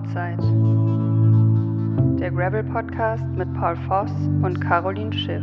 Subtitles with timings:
[0.00, 0.38] Outside.
[2.18, 4.10] Der Gravel Podcast mit Paul Voss
[4.42, 5.42] und Caroline Schiff.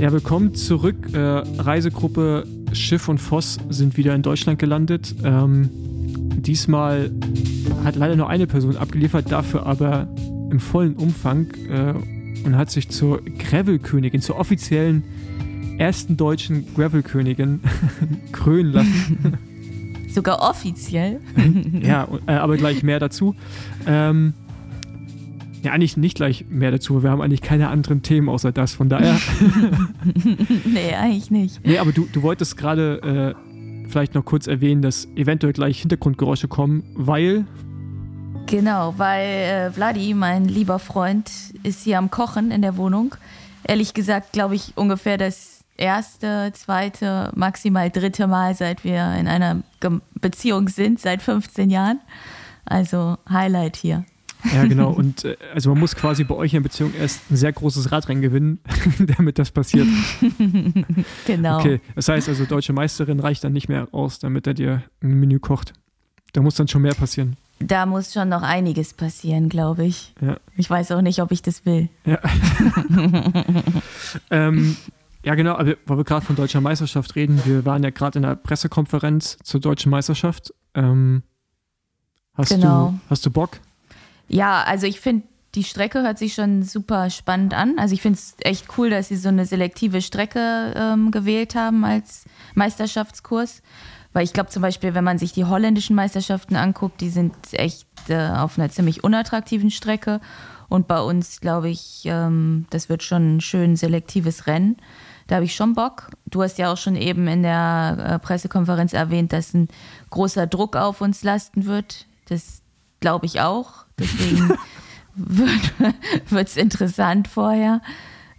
[0.00, 1.12] Ja, willkommen zurück.
[1.12, 5.14] Äh, Reisegruppe Schiff und Voss sind wieder in Deutschland gelandet.
[5.24, 7.10] Ähm, diesmal
[7.84, 10.08] hat leider nur eine Person abgeliefert, dafür aber
[10.50, 11.94] im vollen Umfang äh,
[12.44, 15.02] und hat sich zur Gravel-Königin, zur offiziellen
[15.80, 17.60] ersten deutschen Gravel-Königin
[18.32, 19.38] krönen lassen.
[20.10, 21.20] Sogar offiziell.
[21.82, 23.34] ja, äh, aber gleich mehr dazu.
[23.86, 24.34] Ähm,
[25.62, 27.02] ja, eigentlich nicht gleich mehr dazu.
[27.02, 28.74] Wir haben eigentlich keine anderen Themen außer das.
[28.74, 29.18] Von daher.
[30.64, 31.64] nee, eigentlich nicht.
[31.64, 36.48] Nee, aber du, du wolltest gerade äh, vielleicht noch kurz erwähnen, dass eventuell gleich Hintergrundgeräusche
[36.48, 37.46] kommen, weil.
[38.46, 41.30] Genau, weil äh, Vladi, mein lieber Freund,
[41.62, 43.14] ist hier am Kochen in der Wohnung.
[43.64, 49.62] Ehrlich gesagt, glaube ich, ungefähr das erste, zweite, maximal dritte Mal, seit wir in einer
[50.20, 52.00] Beziehung sind, seit 15 Jahren.
[52.64, 54.04] Also Highlight hier.
[54.54, 54.90] Ja, genau.
[54.90, 58.22] Und äh, also man muss quasi bei euch in Beziehung erst ein sehr großes Radrennen
[58.22, 58.58] gewinnen,
[59.16, 59.86] damit das passiert.
[61.26, 61.58] genau.
[61.58, 65.20] Okay, das heißt also, deutsche Meisterin reicht dann nicht mehr aus, damit er dir ein
[65.20, 65.74] Menü kocht.
[66.32, 67.36] Da muss dann schon mehr passieren.
[67.58, 70.14] Da muss schon noch einiges passieren, glaube ich.
[70.22, 70.38] Ja.
[70.56, 71.90] Ich weiß auch nicht, ob ich das will.
[72.06, 72.18] Ja,
[74.30, 74.76] ähm,
[75.24, 78.22] ja genau, aber weil wir gerade von deutscher Meisterschaft reden, wir waren ja gerade in
[78.22, 80.52] der Pressekonferenz zur deutschen Meisterschaft.
[80.74, 81.22] Ähm,
[82.34, 82.90] hast, Genau.
[82.90, 83.58] du, hast du Bock?
[84.28, 87.78] Ja, also ich finde, die Strecke hört sich schon super spannend an.
[87.78, 91.84] Also ich finde es echt cool, dass sie so eine selektive Strecke ähm, gewählt haben
[91.84, 93.62] als Meisterschaftskurs.
[94.12, 97.86] Weil ich glaube zum Beispiel, wenn man sich die holländischen Meisterschaften anguckt, die sind echt
[98.08, 100.20] äh, auf einer ziemlich unattraktiven Strecke.
[100.68, 104.76] Und bei uns, glaube ich, ähm, das wird schon ein schön selektives Rennen.
[105.30, 106.08] Da habe ich schon Bock.
[106.26, 109.68] Du hast ja auch schon eben in der äh, Pressekonferenz erwähnt, dass ein
[110.10, 112.06] großer Druck auf uns lasten wird.
[112.28, 112.62] Das
[112.98, 113.84] glaube ich auch.
[113.96, 114.50] Deswegen
[115.14, 117.80] wird es interessant vorher.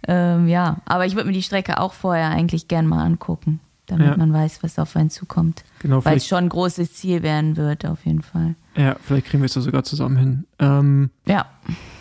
[0.06, 4.08] Ähm, ja, aber ich würde mir die Strecke auch vorher eigentlich gern mal angucken, damit
[4.08, 4.16] Ja.
[4.18, 5.64] man weiß, was auf einen zukommt.
[5.78, 8.54] Genau, Weil es schon ein großes Ziel werden wird, auf jeden Fall.
[8.76, 10.44] ja, vielleicht kriegen wir es ja sogar zusammen hin.
[10.58, 11.46] Ähm, Ja,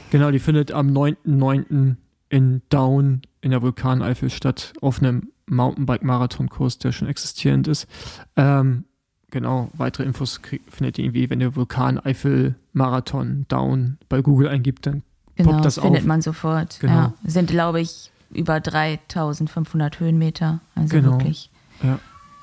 [0.10, 1.96] genau, die findet am 9.9.
[2.30, 7.88] in Down in der Vulkaneifel statt, auf einem Mountainbike-Marathon-Kurs, der schon existierend ist.
[8.36, 8.86] Ähm,
[9.32, 15.04] genau, weitere Infos krieg, findet ihr irgendwie, wenn ihr Vulkaneifel-Marathon Down bei Google eingibt, dann
[15.36, 16.08] genau, poppt das findet auf.
[16.08, 16.80] man sofort.
[16.80, 16.94] Genau.
[16.94, 20.62] Ja, sind, glaube ich, über 3500 Höhenmeter.
[20.76, 21.12] Also Genau.
[21.14, 21.50] wirklich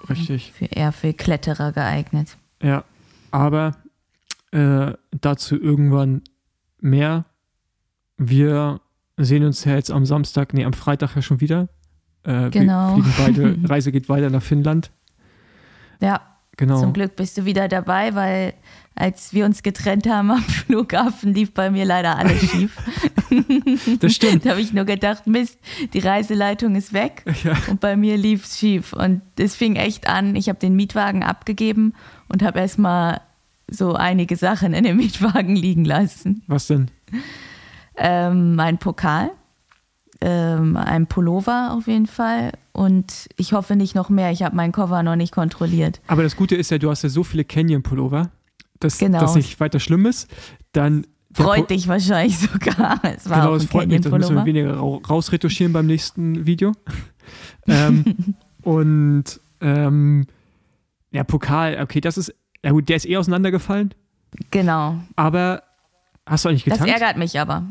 [0.08, 0.52] Richtig.
[0.52, 2.36] für, eher für Kletterer geeignet.
[2.62, 2.84] Ja,
[3.30, 3.76] aber
[4.52, 6.22] äh, dazu irgendwann
[6.80, 7.24] mehr.
[8.16, 8.80] Wir
[9.24, 11.68] sehen uns ja jetzt am Samstag, nee, am Freitag ja schon wieder.
[12.24, 12.96] Äh, Genau.
[12.96, 14.90] Wir fliegen beide, Reise geht weiter nach Finnland.
[16.00, 16.20] Ja,
[16.56, 16.80] Genau.
[16.80, 18.52] Zum Glück bist du wieder dabei, weil
[18.96, 22.76] als wir uns getrennt haben am Flughafen, lief bei mir leider alles schief.
[24.00, 24.44] Das stimmt.
[24.44, 25.56] da habe ich nur gedacht, Mist,
[25.94, 27.56] die Reiseleitung ist weg Ja.
[27.70, 28.92] und bei mir lief es schief.
[28.92, 31.94] Und es fing echt an, ich habe den Mietwagen abgegeben
[32.28, 33.20] und habe erstmal
[33.70, 36.42] so einige Sachen in dem Mietwagen liegen lassen.
[36.48, 36.90] Was denn?
[37.98, 39.30] Ähm, mein Pokal,
[40.20, 44.30] ähm, ein Pullover auf jeden Fall und ich hoffe nicht noch mehr.
[44.30, 46.00] Ich habe meinen Koffer noch nicht kontrolliert.
[46.06, 48.30] Aber das Gute ist ja, du hast ja so viele Canyon-Pullover,
[48.80, 49.20] dass Genau.
[49.20, 50.28] das nicht weiter schlimm ist.
[50.72, 53.00] Dann Freut dich wahrscheinlich sogar.
[53.04, 54.00] Es war Genau, das ein freut mich.
[54.00, 56.72] Das müssen wir weniger rau- rausretuschieren beim nächsten Video.
[57.68, 59.24] ähm, und
[59.60, 60.26] ähm,
[61.10, 63.94] ja, Pokal, okay, das ist, ja gut, der ist eh auseinandergefallen,
[64.50, 64.96] Genau.
[65.16, 65.62] aber
[66.26, 67.00] hast du eigentlich Das getankt?
[67.00, 67.64] ärgert mich aber.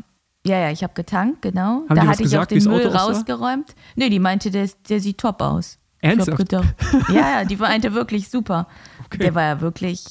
[0.48, 1.84] Ja, ja, ich habe getankt, genau.
[1.88, 3.74] Haben da hatte ich gesagt, auch den Müll rausgeräumt.
[3.96, 5.78] Nee, die meinte, der, der sieht top aus.
[6.00, 6.38] Ernsthaft?
[6.38, 6.74] gedacht,
[7.08, 8.68] ja, ja, die meinte wirklich super.
[9.06, 9.18] Okay.
[9.18, 10.04] Der war ja wirklich,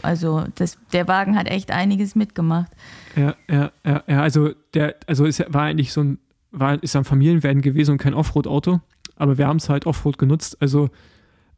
[0.00, 2.70] also das, der Wagen hat echt einiges mitgemacht.
[3.16, 6.18] Ja, ja, ja, ja, also der, also es war eigentlich so ein,
[6.52, 8.80] war, ist ein Familienvan gewesen und kein Offroad-Auto,
[9.16, 10.90] aber wir haben es halt Offroad genutzt, also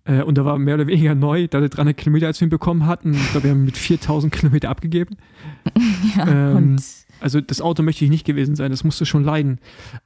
[0.05, 2.51] äh, und da war mehr oder weniger neu, da wir 300 Kilometer als wir ihn
[2.51, 5.17] bekommen hatten, ich glaube, wir haben mit 4000 Kilometer abgegeben.
[6.17, 6.83] Ja, Ähm, und
[7.21, 9.59] Also das Auto möchte ich nicht gewesen sein, das musste schon leiden.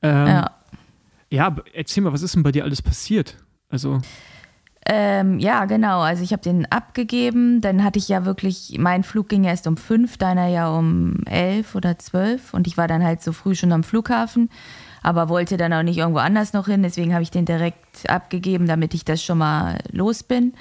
[0.03, 0.51] Ähm, ja.
[1.31, 1.47] ja.
[1.47, 3.37] aber erzähl mal, was ist denn bei dir alles passiert?
[3.71, 4.01] Also,
[4.91, 6.01] Ähm, ja, genau.
[6.01, 7.61] Also ich habe den abgegeben.
[7.61, 11.75] Dann hatte ich ja wirklich, mein Flug ging erst um fünf, deiner ja um elf
[11.75, 12.55] oder zwölf.
[12.55, 14.49] Und ich war dann halt so früh schon am Flughafen,
[15.03, 16.83] aber wollte dann auch nicht irgendwo anders noch hin.
[16.83, 20.55] Deswegen habe ich den direkt abgegeben, damit ich das schon mal los bin.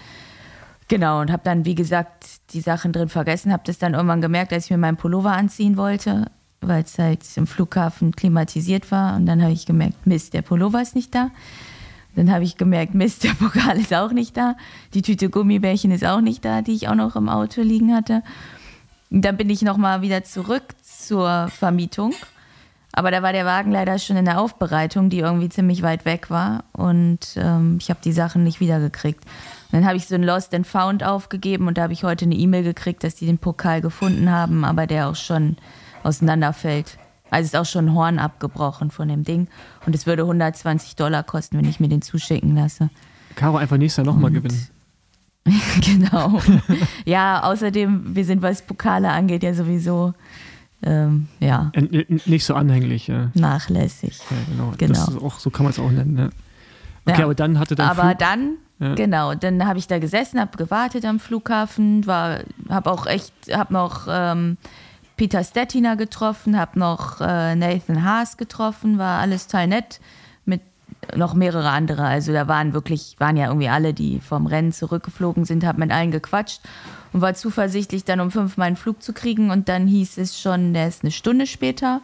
[0.90, 3.54] Genau, und habe dann, wie gesagt, die Sachen drin vergessen.
[3.54, 6.26] Habe das dann irgendwann gemerkt, als ich mir meinen Pullover anziehen wollte,
[6.62, 9.16] weil es halt im Flughafen klimatisiert war.
[9.16, 11.32] Und dann habe ich gemerkt, Mist, der Pullover ist nicht da.
[12.16, 14.56] Dann habe ich gemerkt, Mist, der Pokal ist auch nicht da.
[14.94, 18.24] Die Tüte Gummibärchen ist auch nicht da, die ich auch noch im Auto liegen hatte.
[19.10, 22.14] Dann bin ich nochmal wieder zurück zur Vermietung.
[22.92, 26.32] Aber da war der Wagen leider schon in der Aufbereitung, die irgendwie ziemlich weit weg
[26.32, 26.64] war.
[26.74, 29.24] Und ähm, ich habe die Sachen nicht wiedergekriegt.
[29.72, 32.36] Dann habe ich so ein Lost and Found aufgegeben und da habe ich heute eine
[32.36, 35.58] E-Mail gekriegt, dass die den Pokal gefunden haben, aber der auch schon
[36.04, 36.98] auseinanderfällt.
[37.30, 39.48] Also ist auch schon ein Horn abgebrochen von dem Ding.
[39.86, 42.90] Und es würde 120 Dollar kosten, wenn ich mir den zuschicken lasse.
[43.36, 44.68] Caro einfach nächstes Jahr nochmal gewinnen.
[45.82, 46.42] genau.
[47.06, 50.14] ja, außerdem, wir sind, was Pokale angeht, ja sowieso
[50.84, 51.72] ähm, ja.
[52.26, 53.32] Nicht so anhänglich, ja.
[53.34, 54.20] Nachlässig.
[54.30, 54.74] Ja, genau.
[54.78, 55.26] genau.
[55.26, 56.30] Auch, so kann man es auch nennen, ja.
[57.12, 57.90] Okay, aber dann hatte dann.
[57.90, 62.92] Aber Flug, dann, genau, dann habe ich da gesessen, habe gewartet am Flughafen, war, habe
[62.92, 64.58] auch echt, habe noch ähm,
[65.18, 70.00] Peter Stettiner getroffen, habe noch äh, Nathan Haas getroffen, war alles total nett
[70.46, 70.62] mit
[71.16, 72.06] noch mehrere andere.
[72.06, 75.92] Also da waren wirklich, waren ja irgendwie alle, die vom Rennen zurückgeflogen sind, habe mit
[75.92, 76.62] allen gequatscht
[77.14, 79.50] und war zuversichtlich, dann um fünf meinen Flug zu kriegen.
[79.50, 82.02] Und dann hieß es schon, der ist eine Stunde später.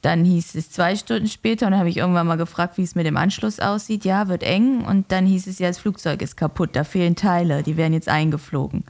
[0.00, 2.94] Dann hieß es zwei Stunden später und dann habe ich irgendwann mal gefragt, wie es
[2.94, 4.04] mit dem Anschluss aussieht.
[4.04, 4.84] Ja, wird eng.
[4.84, 8.08] Und dann hieß es ja, das Flugzeug ist kaputt, da fehlen Teile, die werden jetzt
[8.08, 8.84] eingeflogen.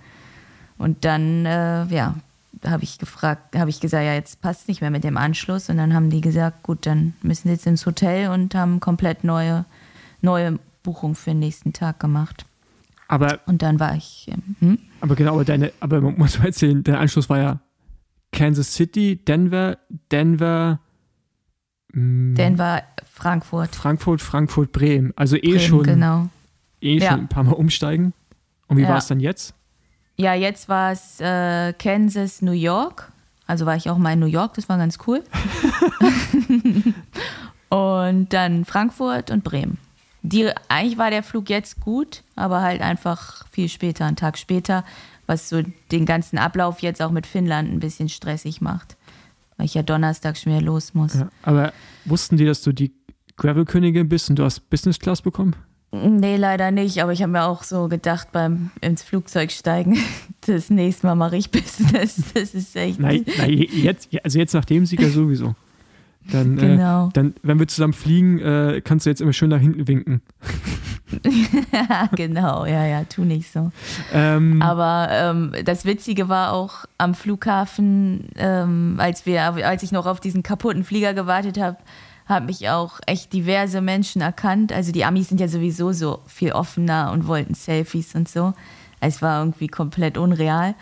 [0.79, 2.15] Und dann, äh, ja,
[2.67, 5.69] habe ich gefragt, habe ich gesagt, ja, jetzt passt es nicht mehr mit dem Anschluss.
[5.69, 9.25] Und dann haben die gesagt, gut, dann müssen sie jetzt ins Hotel und haben komplett
[9.25, 9.65] neue,
[10.21, 12.47] neue Buchung für den nächsten Tag gemacht.
[13.09, 14.29] Aber, und dann war ich.
[14.29, 14.79] Ähm, hm?
[15.01, 17.61] Aber genau, aber deine, aber man muss mal erzählen, der Anschluss war ja
[18.33, 19.79] Kansas City, Denver,
[20.11, 20.81] Denver,
[21.93, 23.75] hm, Denver, Frankfurt.
[23.75, 25.13] Frankfurt, Frankfurt, Bremen.
[25.17, 25.83] Also eh Bremen, schon.
[25.85, 26.29] Genau.
[26.81, 27.11] Eh ja.
[27.11, 28.13] schon ein paar Mal umsteigen.
[28.67, 28.89] Und wie ja.
[28.89, 29.55] war es dann jetzt?
[30.17, 33.11] Ja, jetzt war es äh, Kansas, New York.
[33.47, 35.23] Also war ich auch mal in New York, das war ganz cool.
[37.69, 39.79] und dann Frankfurt und Bremen.
[40.23, 44.83] Die, eigentlich war der Flug jetzt gut, aber halt einfach viel später, einen Tag später,
[45.27, 45.63] was so
[45.93, 48.97] den ganzen Ablauf jetzt auch mit Finnland ein bisschen stressig macht,
[49.59, 51.15] weil ich ja Donnerstag schon wieder los muss.
[51.15, 51.75] Ja, aber
[52.07, 52.95] wussten die, dass du die
[53.37, 55.55] Gravel-Königin bist und du hast Business Class bekommen?
[56.03, 59.97] Nee, leider nicht, aber ich habe mir auch so gedacht beim ins Flugzeug steigen,
[60.47, 62.23] das nächste Mal mache ich Business.
[62.35, 62.99] Das ist echt.
[62.99, 65.55] Nein, nein jetzt, also jetzt nach dem Sieger sowieso.
[66.31, 67.09] Dann, äh, genau.
[67.09, 70.23] Äh, dann, wenn wir zusammen fliegen, äh, kannst du jetzt immer schön nach hinten winken.
[72.17, 73.71] genau, ja, ja, tu nicht so.
[74.13, 80.07] Ähm, Aber ähm, das Witzige war auch am Flughafen, ähm, als wir, als ich noch
[80.07, 81.77] auf diesen kaputten Flieger gewartet habe,
[82.27, 84.73] haben mich auch echt diverse Menschen erkannt.
[84.73, 88.55] Also die Amis sind ja sowieso so viel offener und wollten Selfies und so.
[89.01, 90.75] Es war irgendwie komplett unreal.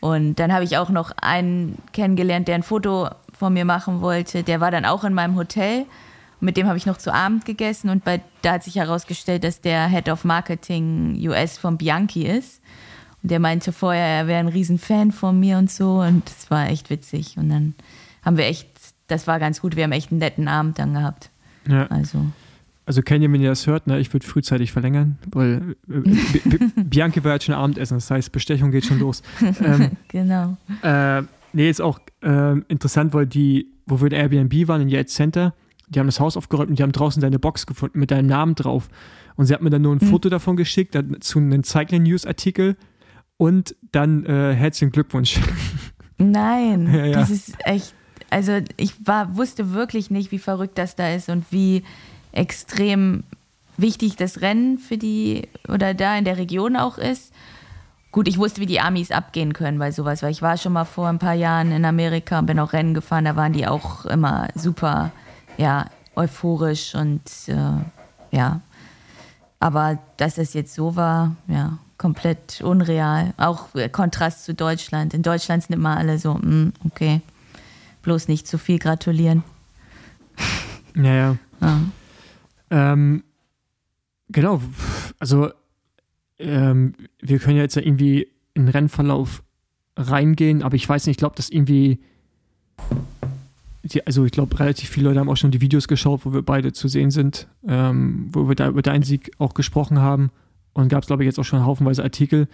[0.00, 3.08] Und dann habe ich auch noch einen kennengelernt, der ein Foto
[3.40, 5.86] von mir machen wollte, der war dann auch in meinem Hotel.
[6.40, 9.60] Mit dem habe ich noch zu Abend gegessen und bei, da hat sich herausgestellt, dass
[9.60, 12.62] der Head of Marketing US von Bianchi ist.
[13.22, 16.00] Und der meinte vorher, er wäre ein Riesenfan von mir und so.
[16.00, 17.36] Und es war echt witzig.
[17.36, 17.74] Und dann
[18.24, 18.68] haben wir echt,
[19.10, 21.30] das war ganz gut, wir haben echt einen netten Abend dann gehabt.
[21.68, 21.86] Ja.
[21.86, 22.26] Also.
[22.86, 27.34] Also Kenny, wenn ihr das hört, ne, ich würde frühzeitig verlängern, weil äh, Bianchi war
[27.34, 29.22] jetzt schon Abendessen, das heißt, Bestechung geht schon los.
[29.62, 30.56] Ähm, genau.
[30.82, 31.22] Äh,
[31.52, 35.54] Nee, ist auch äh, interessant, weil die, wo wir in Airbnb waren, in Yates Center,
[35.88, 38.54] die haben das Haus aufgeräumt und die haben draußen deine Box gefunden mit deinem Namen
[38.54, 38.88] drauf.
[39.36, 40.08] Und sie hat mir dann nur ein mhm.
[40.08, 42.76] Foto davon geschickt, dazu einen Cycling News Artikel
[43.36, 45.40] und dann äh, herzlichen Glückwunsch.
[46.18, 47.12] Nein, ja, ja.
[47.12, 47.94] das ist echt,
[48.30, 51.84] also ich war, wusste wirklich nicht, wie verrückt das da ist und wie
[52.32, 53.24] extrem
[53.76, 57.32] wichtig das Rennen für die oder da in der Region auch ist.
[58.12, 60.84] Gut, ich wusste, wie die Amis abgehen können bei sowas, weil ich war schon mal
[60.84, 64.04] vor ein paar Jahren in Amerika und bin auch Rennen gefahren, da waren die auch
[64.04, 65.12] immer super,
[65.58, 68.60] ja, euphorisch und äh, ja.
[69.60, 73.34] Aber dass das jetzt so war, ja, komplett unreal.
[73.36, 75.12] Auch Kontrast zu Deutschland.
[75.12, 77.20] In Deutschland sind immer alle so, mm, okay,
[78.02, 79.42] bloß nicht zu viel gratulieren.
[80.96, 81.36] Ja, ja.
[81.60, 81.80] ja.
[82.70, 83.24] Ähm,
[84.28, 84.60] genau,
[85.18, 85.50] also
[86.38, 89.42] ähm, wir können ja jetzt ja irgendwie in den Rennverlauf
[89.96, 92.00] reingehen, aber ich weiß nicht, ich glaube, dass irgendwie,
[93.82, 96.42] die, also ich glaube, relativ viele Leute haben auch schon die Videos geschaut, wo wir
[96.42, 100.30] beide zu sehen sind, ähm, wo wir da über deinen Sieg auch gesprochen haben.
[100.72, 102.48] Und gab es, glaube ich, jetzt auch schon haufenweise Artikel.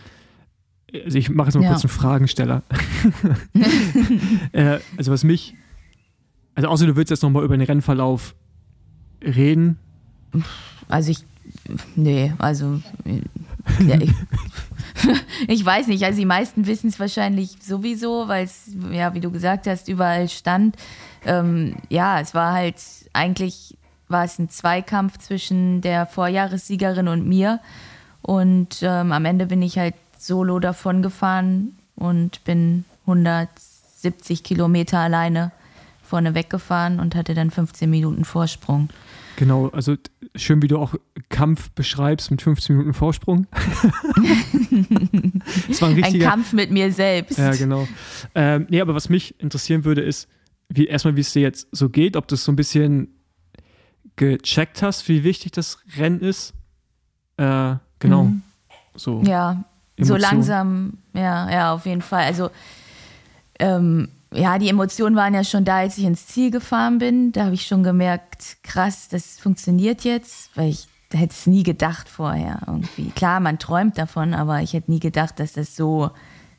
[1.04, 1.70] Also ich mache jetzt mal ja.
[1.70, 2.62] kurz einen Fragensteller.
[4.52, 5.54] äh, also was mich,
[6.54, 8.34] also außer du willst jetzt nochmal über den Rennverlauf
[9.22, 9.78] reden.
[10.88, 11.24] Also ich,
[11.94, 12.80] nee, also
[13.80, 14.12] ja, ich,
[15.48, 19.30] ich, weiß nicht, also die meisten wissen es wahrscheinlich sowieso, weil es, ja, wie du
[19.30, 20.76] gesagt hast, überall stand.
[21.24, 22.76] Ähm, ja, es war halt
[23.12, 23.76] eigentlich
[24.08, 27.60] war es ein Zweikampf zwischen der Vorjahressiegerin und mir.
[28.22, 29.94] Und ähm, am Ende bin ich halt
[30.26, 35.52] solo davon gefahren und bin 170 Kilometer alleine
[36.02, 38.88] vorne weggefahren und hatte dann 15 Minuten Vorsprung.
[39.36, 39.96] Genau, also
[40.34, 40.94] schön, wie du auch
[41.28, 43.46] Kampf beschreibst mit 15 Minuten Vorsprung.
[45.68, 47.38] das war ein, ein Kampf mit mir selbst.
[47.38, 47.86] Ja, genau.
[48.34, 50.28] Ähm, nee, aber was mich interessieren würde, ist,
[50.68, 53.08] wie, erstmal, wie es dir jetzt so geht, ob du so ein bisschen
[54.16, 56.54] gecheckt hast, wie wichtig das Rennen ist.
[57.36, 58.24] Äh, genau.
[58.24, 58.42] Mhm.
[58.94, 59.22] So.
[59.22, 59.64] Ja,
[59.96, 60.06] Emotion.
[60.06, 62.24] so langsam, ja, ja, auf jeden Fall.
[62.24, 62.50] Also,
[63.58, 67.32] ähm, ja, die Emotionen waren ja schon da, als ich ins Ziel gefahren bin.
[67.32, 72.08] Da habe ich schon gemerkt, krass, das funktioniert jetzt, weil ich hätte es nie gedacht
[72.08, 73.10] vorher irgendwie.
[73.10, 76.10] Klar, man träumt davon, aber ich hätte nie gedacht, dass das so,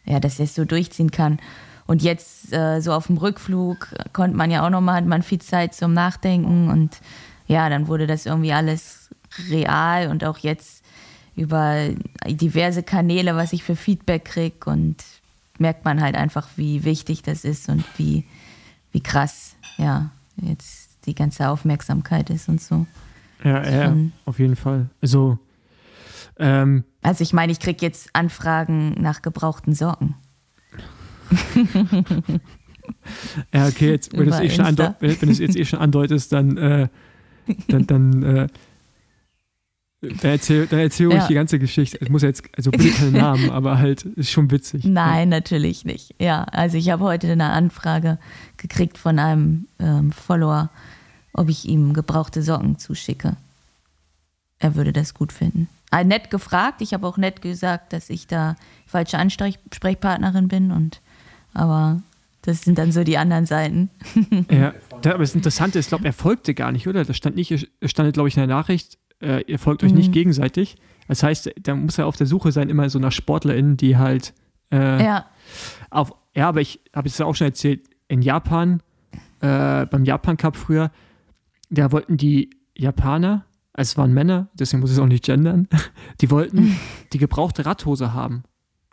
[0.05, 1.39] ja, dass das so durchziehen kann.
[1.85, 5.39] Und jetzt äh, so auf dem Rückflug konnte man ja auch nochmal, hat man viel
[5.39, 6.99] Zeit zum Nachdenken und
[7.47, 9.09] ja, dann wurde das irgendwie alles
[9.49, 10.76] real und auch jetzt
[11.37, 11.89] über
[12.25, 14.95] diverse Kanäle, was ich für Feedback kriege und
[15.59, 18.25] merkt man halt einfach, wie wichtig das ist und wie,
[18.91, 20.09] wie krass, ja,
[20.41, 22.85] jetzt die ganze Aufmerksamkeit ist und so.
[23.43, 24.89] Ja, ja, auf jeden Fall.
[24.99, 25.37] Also,
[26.39, 30.15] ähm, also ich meine, ich kriege jetzt Anfragen nach gebrauchten Socken.
[33.53, 36.87] ja, okay, jetzt, wenn, eh du es jetzt eh schon andeutest, dann, äh,
[37.67, 38.47] dann, dann äh,
[40.01, 41.17] dann erzähl, dann erzähl ja.
[41.17, 41.97] euch die ganze Geschichte.
[42.01, 44.83] Ich muss jetzt, also bitte keinen Namen, aber halt, ist schon witzig.
[44.83, 45.37] Nein, ja.
[45.37, 46.13] natürlich nicht.
[46.19, 48.19] Ja, also ich habe heute eine Anfrage
[48.57, 50.69] gekriegt von einem ähm, Follower,
[51.33, 53.37] ob ich ihm gebrauchte Socken zuschicke.
[54.59, 55.67] Er würde das gut finden.
[55.89, 56.81] Ah, nett gefragt.
[56.81, 61.01] Ich habe auch nett gesagt, dass ich da falsche Ansprechpartnerin bin und
[61.53, 62.01] aber
[62.43, 63.89] das sind dann so die anderen Seiten.
[64.49, 67.03] Ja, aber das Interessante ist, ich glaube, er folgte gar nicht, oder?
[67.03, 69.97] Das stand nicht, stand, glaube ich, in der Nachricht, äh, ihr folgt euch mhm.
[69.97, 70.77] nicht gegenseitig.
[71.07, 74.33] Das heißt, da muss er auf der Suche sein, immer so nach SportlerInnen, die halt
[74.71, 75.25] äh, ja.
[75.89, 78.81] auf, ja, aber ich habe es ja auch schon erzählt, in Japan,
[79.39, 80.91] äh, beim Japan Cup früher,
[81.69, 85.67] da wollten die Japaner, also es waren Männer, deswegen muss ich es auch nicht gendern,
[86.21, 86.77] die wollten
[87.13, 88.43] die gebrauchte Radhose haben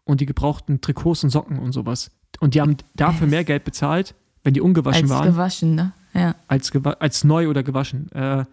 [0.05, 2.11] und die gebrauchten Trikots und Socken und sowas.
[2.41, 5.27] Und die haben dafür mehr Geld bezahlt, wenn die ungewaschen als waren.
[5.27, 5.93] Als gewaschen, ne?
[6.13, 6.35] Ja.
[6.49, 8.11] Als, als neu oder gewaschen.
[8.13, 8.45] Äh,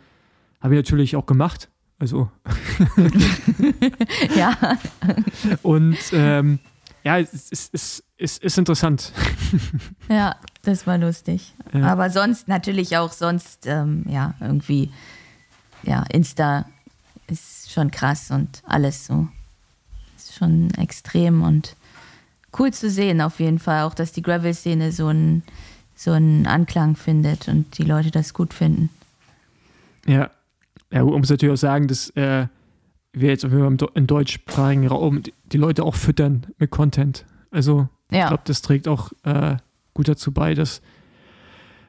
[0.62, 1.70] habe ich natürlich auch gemacht.
[2.00, 2.32] Also.
[4.36, 4.58] ja.
[5.62, 6.60] Und ähm,
[7.04, 9.12] ja, es ist, es, es ist interessant.
[10.10, 11.54] ja, das war lustig.
[11.74, 11.84] Ja.
[11.92, 14.92] Aber sonst natürlich auch sonst, ähm, ja, irgendwie,
[15.84, 16.66] ja, Insta
[17.28, 19.28] ist schon krass und alles so.
[20.18, 21.76] Ist schon extrem und
[22.58, 23.84] cool zu sehen auf jeden Fall.
[23.84, 25.44] Auch, dass die Gravel-Szene so einen
[25.96, 28.90] so einen Anklang findet und die Leute das gut finden.
[30.08, 30.32] Ja,
[30.92, 32.48] ja, man muss natürlich auch sagen, dass äh,
[33.14, 37.26] wir jetzt im, im deutschsprachigen Raum die Leute auch füttern mit Content.
[37.50, 38.24] Also ja.
[38.24, 39.58] ich glaube, das trägt auch äh,
[39.94, 40.82] gut dazu bei, dass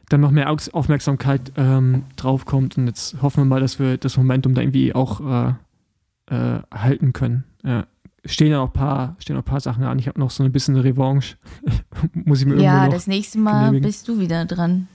[0.09, 2.77] dann noch mehr Aufmerksamkeit ähm, draufkommt.
[2.77, 5.55] Und jetzt hoffen wir mal, dass wir das Momentum da irgendwie auch äh,
[6.35, 7.45] äh, halten können.
[7.65, 7.87] Ja.
[8.25, 9.99] Stehen ja noch ein paar, stehen noch paar Sachen an.
[9.99, 11.37] Ich habe noch so ein bisschen eine Revanche.
[12.13, 13.89] Muss ich mir Ja, das nächste Mal genehmigen.
[13.89, 14.87] bist du wieder dran.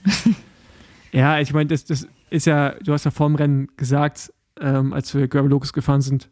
[1.12, 4.92] ja, ich meine, das, das ist ja, du hast ja vor dem Rennen gesagt, ähm,
[4.92, 6.28] als wir Gravel Locus gefahren sind,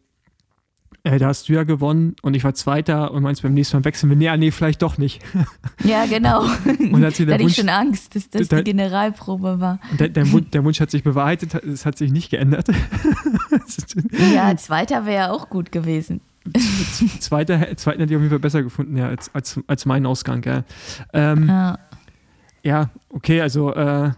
[1.03, 3.85] äh, da hast du ja gewonnen und ich war Zweiter und meinst beim nächsten Mal
[3.85, 4.17] wechseln wir.
[4.17, 5.23] Nee, ah, nee, vielleicht doch nicht.
[5.83, 6.41] Ja, genau.
[6.91, 9.79] und hat da hatte ich schon Angst, dass das da, die Generalprobe war.
[9.99, 12.67] Der, der, Wunsch, der, Wunsch, hat sich bewahrheitet, es hat sich nicht geändert.
[14.33, 16.19] ja, Zweiter wäre ja auch gut gewesen.
[17.19, 20.41] Zweiter, Zweiten hätte ich auf jeden Fall besser gefunden, ja, als, als, als mein Ausgang,
[20.41, 20.65] gell.
[21.13, 21.79] Ähm, ja.
[22.63, 22.89] ja.
[23.09, 24.11] okay, also äh,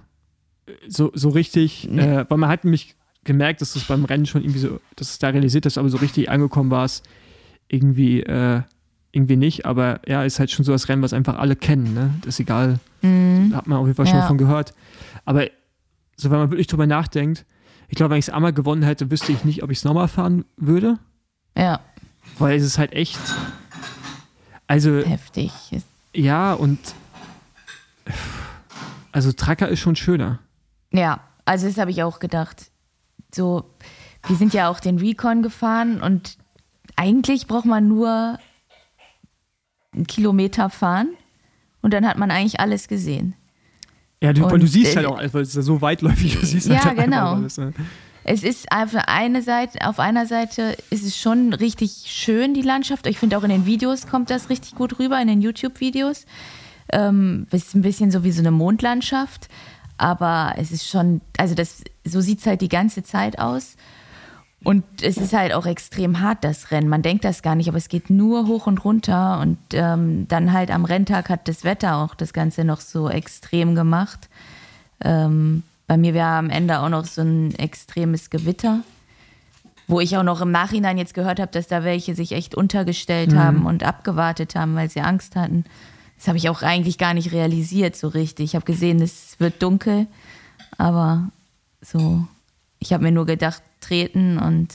[0.87, 2.01] so, so richtig, nee.
[2.01, 5.19] äh, weil man hat nämlich gemerkt, dass es beim Rennen schon irgendwie so, dass es
[5.19, 7.03] da realisiert ist, aber so richtig angekommen war es
[7.67, 8.61] irgendwie, äh,
[9.11, 9.65] irgendwie nicht.
[9.65, 12.13] Aber ja, ist halt schon so das Rennen, was einfach alle kennen, ne?
[12.21, 12.79] Das ist egal.
[13.01, 13.49] Mhm.
[13.51, 14.27] Da hat man auf jeden Fall schon ja.
[14.27, 14.73] von gehört.
[15.25, 15.47] Aber
[16.15, 17.45] so, wenn man wirklich drüber nachdenkt,
[17.87, 20.07] ich glaube, wenn ich es einmal gewonnen hätte, wüsste ich nicht, ob ich es nochmal
[20.07, 20.99] fahren würde.
[21.57, 21.81] Ja.
[22.37, 23.19] Weil es ist halt echt.
[24.67, 24.99] Also.
[24.99, 25.51] Heftig.
[26.13, 26.79] Ja, und.
[29.11, 30.39] Also Tracker ist schon schöner.
[30.91, 32.71] Ja, also das habe ich auch gedacht.
[33.33, 33.65] So,
[34.27, 36.37] wir sind ja auch den Recon gefahren und
[36.95, 38.39] eigentlich braucht man nur
[39.93, 41.09] einen Kilometer fahren
[41.81, 43.35] und dann hat man eigentlich alles gesehen.
[44.21, 46.67] Ja, du, weil du siehst halt auch, weil es ist ja so weitläufig, du siehst
[46.67, 47.35] ja, halt genau.
[47.35, 47.57] alles.
[47.57, 47.73] Ne?
[48.25, 53.07] Es ist auf eine Seite, auf einer Seite ist es schon richtig schön, die Landschaft.
[53.07, 56.25] Ich finde auch in den Videos kommt das richtig gut rüber, in den YouTube-Videos.
[56.91, 59.47] Ähm, ist ein bisschen so wie so eine Mondlandschaft.
[59.99, 63.75] Aber es ist schon, also das, so sieht es halt die ganze Zeit aus.
[64.63, 66.89] Und es ist halt auch extrem hart, das Rennen.
[66.89, 69.39] Man denkt das gar nicht, aber es geht nur hoch und runter.
[69.39, 73.75] Und ähm, dann halt am Renntag hat das Wetter auch das Ganze noch so extrem
[73.75, 74.29] gemacht.
[75.01, 78.81] Ähm, bei mir wäre am Ende auch noch so ein extremes Gewitter,
[79.87, 83.31] wo ich auch noch im Nachhinein jetzt gehört habe, dass da welche sich echt untergestellt
[83.31, 83.39] mhm.
[83.39, 85.65] haben und abgewartet haben, weil sie Angst hatten.
[86.19, 88.47] Das habe ich auch eigentlich gar nicht realisiert so richtig.
[88.47, 90.05] Ich habe gesehen, es wird dunkel,
[90.77, 91.29] aber
[91.81, 92.27] so,
[92.77, 94.67] ich habe mir nur gedacht, treten und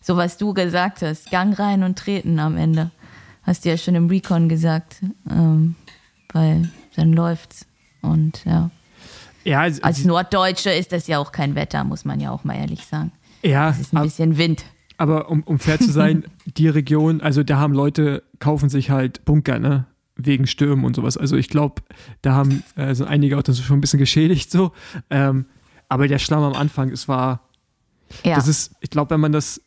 [0.00, 2.92] so, was du gesagt hast, Gang rein und treten am Ende.
[3.42, 5.74] Hast du ja schon im Recon gesagt, ähm,
[6.32, 7.66] weil dann läuft's
[8.00, 8.70] und ja.
[9.42, 12.54] Ja, also, als Norddeutsche ist das ja auch kein Wetter, muss man ja auch mal
[12.54, 13.10] ehrlich sagen.
[13.42, 13.70] Ja.
[13.70, 14.64] Es ist ein ab, bisschen Wind.
[14.98, 19.24] Aber um, um fair zu sein, die Region, also da haben Leute, kaufen sich halt
[19.24, 19.86] Bunker, ne?
[20.26, 21.16] Wegen Stürmen und sowas.
[21.16, 21.82] Also ich glaube,
[22.22, 24.72] da haben äh, so einige das schon ein bisschen geschädigt so.
[25.10, 25.46] Ähm,
[25.88, 27.48] aber der Schlamm am Anfang, es war.
[28.24, 28.36] Ja.
[28.36, 29.60] Das ist, ich glaube, wenn man das,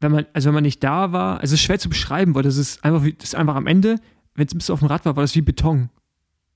[0.00, 2.42] wenn man, also wenn man nicht da war, also es ist schwer zu beschreiben, weil
[2.42, 3.96] das ist einfach wie, das ist einfach am Ende,
[4.34, 5.88] wenn es ein bisschen auf dem Rad war, war das wie Beton.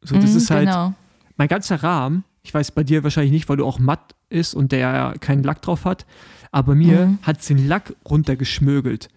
[0.03, 0.69] So, das mhm, ist halt.
[0.69, 0.95] Genau.
[1.37, 4.73] Mein ganzer Rahmen ich weiß bei dir wahrscheinlich nicht, weil du auch matt ist und
[4.73, 6.07] der ja keinen Lack drauf hat.
[6.51, 7.19] Aber mir mhm.
[7.23, 9.09] hat es den Lack runtergeschmögelt.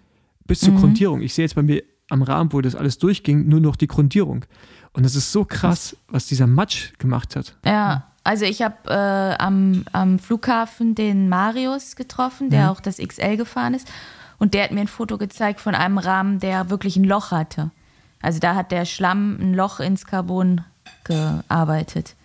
[0.45, 0.79] Bis zur mhm.
[0.79, 1.21] Grundierung.
[1.21, 1.81] Ich sehe jetzt bei mir
[2.11, 4.45] am Rahmen, wo das alles durchging, nur noch die Grundierung.
[4.93, 7.55] Und das ist so krass, was dieser Matsch gemacht hat.
[7.65, 12.69] Ja, also ich habe äh, am, am Flughafen den Marius getroffen, der mhm.
[12.69, 13.87] auch das XL gefahren ist.
[14.37, 17.71] Und der hat mir ein Foto gezeigt von einem Rahmen, der wirklich ein Loch hatte.
[18.21, 20.61] Also da hat der Schlamm ein Loch ins Carbon
[21.03, 22.15] gearbeitet.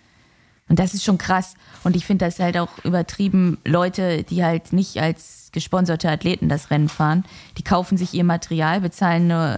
[0.69, 1.55] Und das ist schon krass.
[1.83, 3.57] Und ich finde das halt auch übertrieben.
[3.65, 7.23] Leute, die halt nicht als gesponserte Athleten das Rennen fahren,
[7.57, 9.57] die kaufen sich ihr Material, bezahlen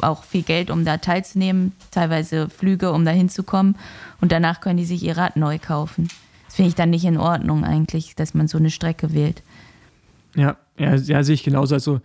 [0.00, 3.76] auch viel Geld, um da teilzunehmen, teilweise Flüge, um da hinzukommen.
[4.20, 6.08] Und danach können die sich ihr Rad neu kaufen.
[6.46, 9.42] Das finde ich dann nicht in Ordnung eigentlich, dass man so eine Strecke wählt.
[10.34, 11.74] Ja, ja, ja sehe ich genauso.
[11.74, 12.00] Also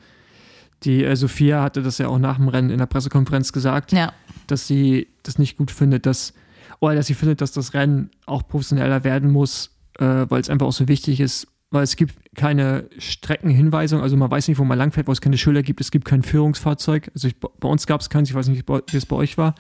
[0.84, 4.12] die äh, Sophia hatte das ja auch nach dem Rennen in der Pressekonferenz gesagt, ja.
[4.48, 6.34] dass sie das nicht gut findet, dass
[6.82, 10.65] oder dass sie findet, dass das Rennen auch professioneller werden muss, äh, weil es einfach
[10.65, 14.78] auch so wichtig ist, weil es gibt keine Streckenhinweisung, also man weiß nicht, wo man
[14.78, 17.10] langfährt, wo es keine Schilder gibt, es gibt kein Führungsfahrzeug.
[17.13, 19.56] Also ich, bei uns gab es keins, ich weiß nicht, wie es bei euch war.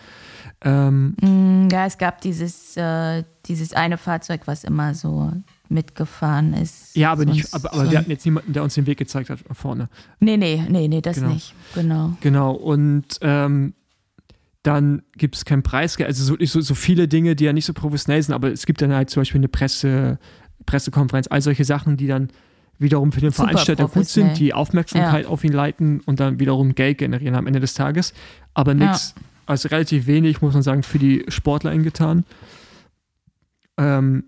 [0.63, 5.31] Ähm, mm, ja, es gab dieses, äh, dieses eine Fahrzeug, was immer so
[5.69, 6.95] mitgefahren ist.
[6.97, 9.39] Ja, aber nicht, aber, aber wir hatten jetzt niemanden, der uns den Weg gezeigt hat
[9.53, 9.89] vorne.
[10.19, 11.29] Nee, nee, nee, nee, das genau.
[11.29, 11.53] nicht.
[11.73, 12.13] Genau.
[12.19, 12.51] Genau.
[12.51, 13.73] Und ähm,
[14.63, 16.07] dann gibt es kein Preisgeld.
[16.07, 18.93] Also so, so, viele Dinge, die ja nicht so professionell sind, aber es gibt dann
[18.93, 20.19] halt zum Beispiel eine Presse,
[20.65, 22.29] Pressekonferenz, all solche Sachen, die dann
[22.77, 25.29] wiederum für den Super Veranstalter gut sind, die Aufmerksamkeit ja.
[25.29, 28.13] auf ihn leiten und dann wiederum Geld generieren am Ende des Tages.
[28.53, 29.23] Aber nichts, ja.
[29.47, 32.25] also relativ wenig, muss man sagen, für die Sportler getan.
[33.77, 34.25] Ähm,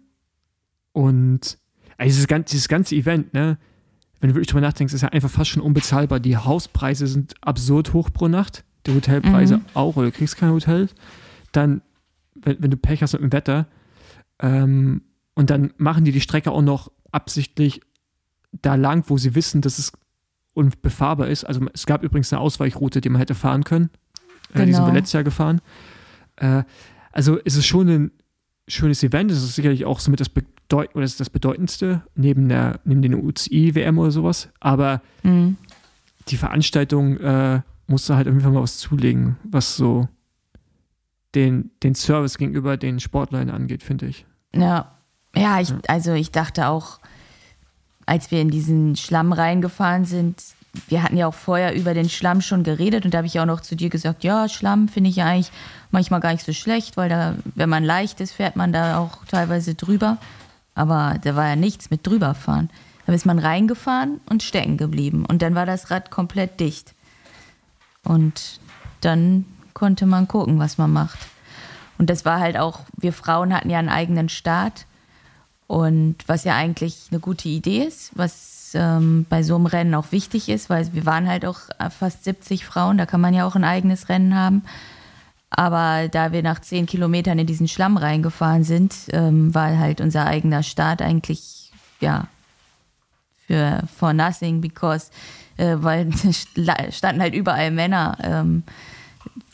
[0.93, 1.57] und
[1.97, 3.57] also dieses, ganze, dieses ganze Event, ne,
[4.19, 6.19] wenn du wirklich drüber nachdenkst, ist ja einfach fast schon unbezahlbar.
[6.19, 9.65] Die Hauspreise sind absurd hoch pro Nacht die Hotelpreise mhm.
[9.73, 10.89] auch oder du kriegst kein Hotel,
[11.51, 11.81] dann,
[12.35, 13.67] wenn, wenn, du Pech hast mit dem Wetter,
[14.39, 15.01] ähm,
[15.35, 17.81] und dann machen die die Strecke auch noch absichtlich
[18.51, 19.91] da lang, wo sie wissen, dass es
[20.53, 21.43] unbefahrbar ist.
[21.43, 23.89] Also es gab übrigens eine Ausweichroute, die man hätte fahren können.
[24.51, 24.63] Genau.
[24.63, 24.97] Äh, die sind wir genau.
[24.97, 25.61] letztes Jahr gefahren.
[26.35, 26.63] Äh,
[27.11, 28.11] also es ist schon ein
[28.67, 29.31] schönes Event.
[29.31, 33.15] Es ist sicherlich auch somit das, Bedeut oder das, das bedeutendste neben, der, neben den
[33.15, 34.49] UCI-WM oder sowas.
[34.59, 35.57] Aber mhm.
[36.27, 37.61] die Veranstaltung äh,
[37.93, 40.07] musst du halt irgendwie mal was zulegen, was so
[41.35, 44.25] den, den Service gegenüber den Sportlern angeht, finde ich.
[44.53, 44.91] Ja,
[45.35, 46.99] ja, ich, also ich dachte auch,
[48.05, 50.43] als wir in diesen Schlamm reingefahren sind,
[50.87, 53.45] wir hatten ja auch vorher über den Schlamm schon geredet und da habe ich auch
[53.45, 55.51] noch zu dir gesagt, ja, Schlamm finde ich ja eigentlich
[55.91, 59.23] manchmal gar nicht so schlecht, weil da, wenn man leicht ist, fährt man da auch
[59.25, 60.17] teilweise drüber.
[60.75, 62.71] Aber da war ja nichts mit drüberfahren.
[63.05, 66.92] Da ist man reingefahren und stecken geblieben und dann war das Rad komplett dicht.
[68.03, 68.59] Und
[69.01, 71.19] dann konnte man gucken, was man macht.
[71.97, 74.85] Und das war halt auch, wir Frauen hatten ja einen eigenen Start.
[75.67, 80.11] Und was ja eigentlich eine gute Idee ist, was ähm, bei so einem Rennen auch
[80.11, 81.59] wichtig ist, weil wir waren halt auch
[81.97, 84.63] fast 70 Frauen, da kann man ja auch ein eigenes Rennen haben.
[85.49, 90.25] Aber da wir nach zehn Kilometern in diesen Schlamm reingefahren sind, ähm, war halt unser
[90.25, 92.27] eigener Start eigentlich, ja,
[93.45, 95.11] für for nothing, because
[95.57, 96.09] äh, weil
[96.91, 98.63] standen halt überall Männer ähm,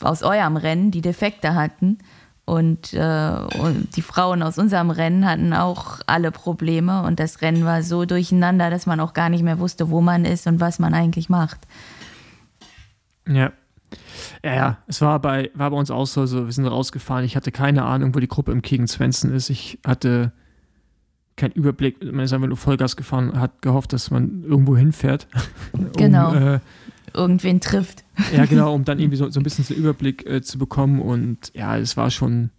[0.00, 1.98] aus eurem Rennen, die Defekte hatten.
[2.44, 7.02] Und, äh, und, die Frauen aus unserem Rennen hatten auch alle Probleme.
[7.02, 10.24] Und das Rennen war so durcheinander, dass man auch gar nicht mehr wusste, wo man
[10.24, 11.60] ist und was man eigentlich macht.
[13.28, 13.52] Ja.
[14.44, 17.24] Ja, ja, es war bei, war bei uns auch so, so, wir sind rausgefahren.
[17.24, 19.50] Ich hatte keine Ahnung, wo die Gruppe im Kegen Svensson ist.
[19.50, 20.32] Ich hatte
[21.40, 22.02] keinen Überblick.
[22.04, 25.26] Man ist einfach nur Vollgas gefahren, hat gehofft, dass man irgendwo hinfährt.
[25.96, 26.30] Genau.
[26.30, 26.60] Um, äh,
[27.12, 28.04] Irgendwen trifft.
[28.34, 31.00] ja, genau, um dann irgendwie so, so ein bisschen den Überblick äh, zu bekommen.
[31.00, 32.50] Und ja, es war schon,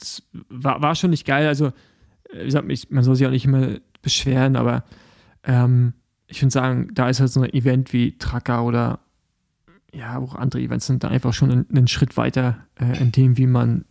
[0.00, 1.46] es war, war schon nicht geil.
[1.46, 4.84] Also, äh, wie gesagt, ich, man soll sich auch nicht immer beschweren, aber
[5.44, 5.94] ähm,
[6.26, 9.00] ich würde sagen, da ist halt so ein Event wie Tracker oder
[9.94, 13.38] ja, auch andere Events sind da einfach schon einen, einen Schritt weiter äh, in dem,
[13.38, 13.84] wie man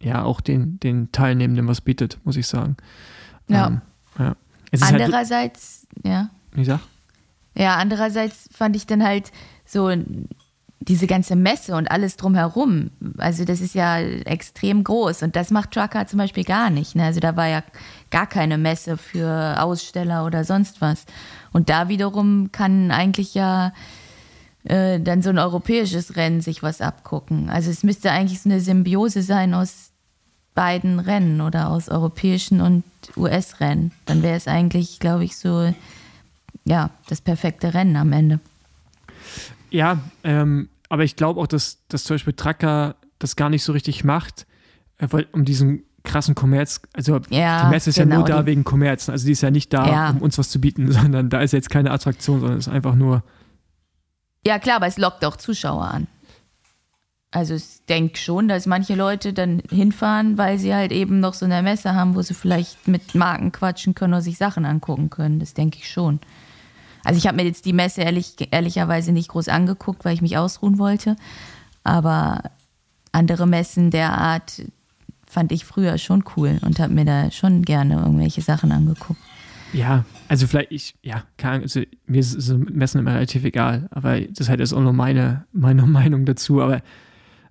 [0.00, 2.76] ja auch den, den Teilnehmenden was bietet, muss ich sagen.
[3.48, 3.66] Ja.
[3.68, 3.80] Ähm,
[4.18, 4.36] ja.
[4.70, 6.30] Es ist halt, Andererseits, ja.
[6.52, 6.80] wie sag?
[7.54, 9.30] Ja, andererseits fand ich dann halt
[9.66, 9.90] so
[10.80, 12.90] diese ganze Messe und alles drumherum.
[13.18, 16.96] Also das ist ja extrem groß und das macht Trucker zum Beispiel gar nicht.
[16.96, 17.04] Ne?
[17.04, 17.62] Also da war ja
[18.10, 21.04] gar keine Messe für Aussteller oder sonst was.
[21.52, 23.72] Und da wiederum kann eigentlich ja
[24.64, 27.48] äh, dann so ein europäisches Rennen sich was abgucken.
[27.48, 29.91] Also es müsste eigentlich so eine Symbiose sein aus
[30.54, 32.84] beiden Rennen oder aus europäischen und
[33.16, 33.92] US-Rennen.
[34.06, 35.72] Dann wäre es eigentlich, glaube ich, so
[36.64, 38.40] ja, das perfekte Rennen am Ende.
[39.70, 43.72] Ja, ähm, aber ich glaube auch, dass, dass zum Beispiel Tracker das gar nicht so
[43.72, 44.46] richtig macht,
[44.98, 48.46] äh, weil um diesen krassen Kommerz, also Ja, die Messe ist genau, ja nur da
[48.46, 50.10] wegen Kommerz, also die ist ja nicht da, Ja.
[50.10, 52.94] um uns was zu bieten, sondern da ist jetzt keine Attraktion, sondern es ist einfach
[52.94, 53.22] nur,
[54.46, 56.06] Ja, klar, aber es lockt auch Zuschauer an.
[57.32, 61.46] Also ich denke schon, dass manche Leute dann hinfahren, weil sie halt eben noch so
[61.46, 65.40] eine Messe haben, wo sie vielleicht mit Marken quatschen können oder sich Sachen angucken können.
[65.40, 66.20] Das denke ich schon.
[67.04, 70.36] Also ich habe mir jetzt die Messe ehrlich, ehrlicherweise nicht groß angeguckt, weil ich mich
[70.36, 71.16] ausruhen wollte.
[71.84, 72.42] Aber
[73.12, 74.62] andere Messen der Art
[75.26, 79.20] fand ich früher schon cool und habe mir da schon gerne irgendwelche Sachen angeguckt.
[79.72, 84.20] ja, also vielleicht ich, ja, Ahnung, also mir ist so Messen immer relativ egal, aber
[84.20, 86.82] das ist halt auch nur meine, meine Meinung dazu, aber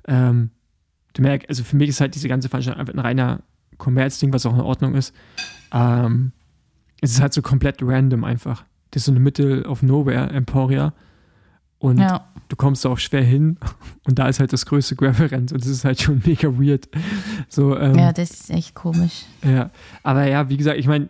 [0.07, 0.51] ähm,
[1.13, 3.41] du merkst, also für mich ist halt diese ganze Veranstaltung einfach ein reiner
[3.77, 5.13] Kommerzding, was auch in Ordnung ist.
[5.73, 6.31] Ähm,
[7.01, 8.63] es ist halt so komplett random einfach.
[8.91, 10.93] Das ist so eine Middle of Nowhere Emporia
[11.79, 12.27] und Ja.
[12.49, 13.57] du kommst da auch schwer hin
[14.05, 16.87] und da ist halt das größte Gravel-Rennen und das ist halt schon mega weird.
[17.49, 19.25] So, ähm, ja, das ist echt komisch.
[19.43, 19.71] ja,
[20.03, 21.09] aber ja, wie gesagt, ich meine,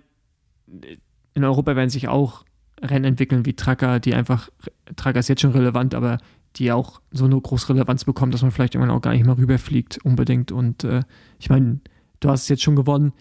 [1.33, 2.45] in Europa werden sich auch
[2.81, 4.49] Rennen entwickeln wie Tracker, die einfach,
[4.95, 6.19] Tracker ist jetzt schon relevant, aber
[6.57, 9.37] die auch so eine große Relevanz bekommen, dass man vielleicht irgendwann auch gar nicht mehr
[9.37, 10.51] rüberfliegt unbedingt.
[10.51, 11.03] Und äh,
[11.39, 11.79] ich meine,
[12.19, 13.13] du hast es jetzt schon gewonnen.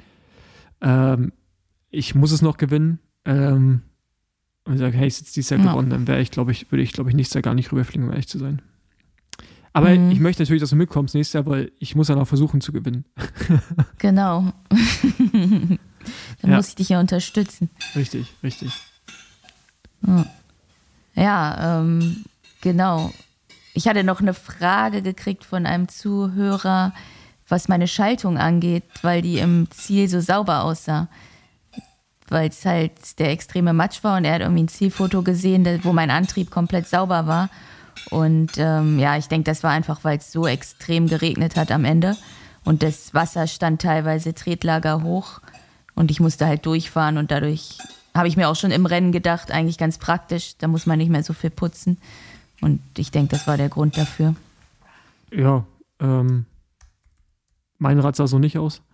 [0.80, 1.32] Ähm,
[1.90, 2.98] ich muss es noch gewinnen.
[3.24, 3.82] Ähm,
[4.64, 5.70] und ich sage, hey, ich jetzt dieses Jahr Ja.
[5.72, 8.04] gewonnen, dann wäre ich, glaube ich, würde ich, glaube ich, nächstes Jahr gar nicht rüberfliegen,
[8.06, 8.62] um ehrlich zu sein.
[9.72, 10.10] Aber Mhm.
[10.10, 12.72] ich möchte natürlich, dass du mitkommst nächstes Jahr, weil ich muss ja noch versuchen zu
[12.72, 13.04] gewinnen.
[13.98, 14.52] Genau.
[15.32, 15.78] Dann
[16.50, 16.56] Ja.
[16.56, 17.70] muss ich dich ja unterstützen.
[17.94, 18.72] Richtig, richtig.
[21.14, 22.24] Ja, ähm,
[22.60, 23.12] genau.
[23.74, 26.92] Ich hatte noch eine Frage gekriegt von einem Zuhörer,
[27.48, 31.08] was meine Schaltung angeht, weil die im Ziel so sauber aussah.
[32.28, 35.92] Weil es halt der extreme Matsch war und er hat irgendwie ein Zielfoto gesehen, wo
[35.92, 37.48] mein Antrieb komplett sauber war.
[38.10, 41.84] Und ähm, ja, ich denke, das war einfach, weil es so extrem geregnet hat am
[41.84, 42.16] Ende.
[42.64, 45.40] Und das Wasser stand teilweise Tretlager hoch.
[45.94, 47.78] Und ich musste halt durchfahren und dadurch
[48.14, 51.10] habe ich mir auch schon im Rennen gedacht, eigentlich ganz praktisch, da muss man nicht
[51.10, 51.98] mehr so viel putzen.
[52.60, 54.34] Und ich denke, das war der Grund dafür.
[55.32, 55.64] Ja,
[56.00, 56.44] ähm,
[57.78, 58.82] mein Rad sah so nicht aus.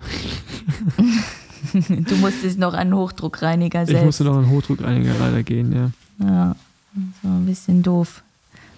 [1.72, 4.04] Du musstest noch an Hochdruckreiniger Ich selbst.
[4.04, 5.90] musste noch einen Hochdruckreiniger leider gehen, ja.
[6.26, 6.56] Ja,
[6.94, 8.22] das war ein bisschen doof.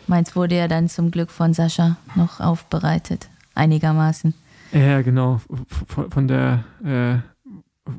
[0.07, 3.29] Meins wurde ja dann zum Glück von Sascha noch aufbereitet.
[3.55, 4.33] Einigermaßen.
[4.73, 5.41] Ja, genau.
[5.87, 7.19] Von, von der, äh,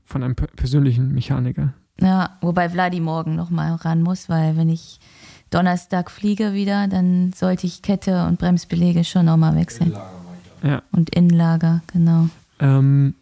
[0.06, 1.73] von einem per- persönlichen Mechaniker.
[2.02, 4.99] Ja, wobei Vladi morgen noch mal ran muss, weil wenn ich
[5.49, 9.93] Donnerstag fliege wieder, dann sollte ich Kette und Bremsbeläge schon noch mal wechseln.
[10.63, 10.83] Ja.
[10.91, 12.29] Und Innenlager, genau.
[12.59, 13.15] Ähm,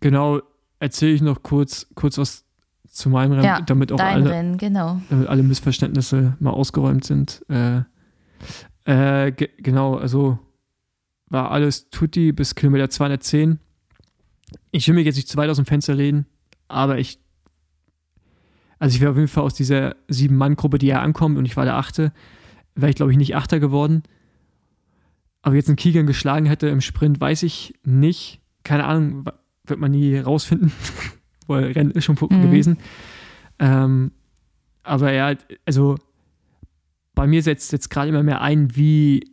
[0.00, 0.40] genau,
[0.78, 2.44] erzähle ich noch kurz, kurz was
[2.88, 5.00] zu meinem Rennen, Ja, damit auch alle, Rennen, genau.
[5.10, 7.44] damit alle Missverständnisse mal ausgeräumt sind.
[7.48, 7.82] Äh,
[8.84, 10.38] äh, ge genau, also
[11.28, 13.60] war alles tutti bis Kilometer 210.
[14.72, 16.26] Ich will mir jetzt nicht zu weit aus dem Fenster reden,
[16.66, 17.20] aber ich,
[18.80, 21.64] also ich wäre auf jeden Fall aus dieser Sieben-Mann-Gruppe, die ja ankommt und ich war
[21.64, 22.12] der Achte,
[22.74, 24.02] wäre ich glaube ich nicht Achter geworden.
[25.42, 28.40] Aber jetzt einen Kiegern geschlagen hätte im Sprint, weiß ich nicht.
[28.64, 29.24] Keine Ahnung,
[29.64, 30.72] wird man nie rausfinden,
[31.46, 32.42] weil Rennen ist schon Mhm.
[32.42, 32.78] gewesen.
[33.58, 34.12] Ähm,
[34.82, 35.34] aber ja,
[35.66, 35.96] also
[37.14, 39.30] bei mir setzt jetzt gerade immer mehr ein, wie,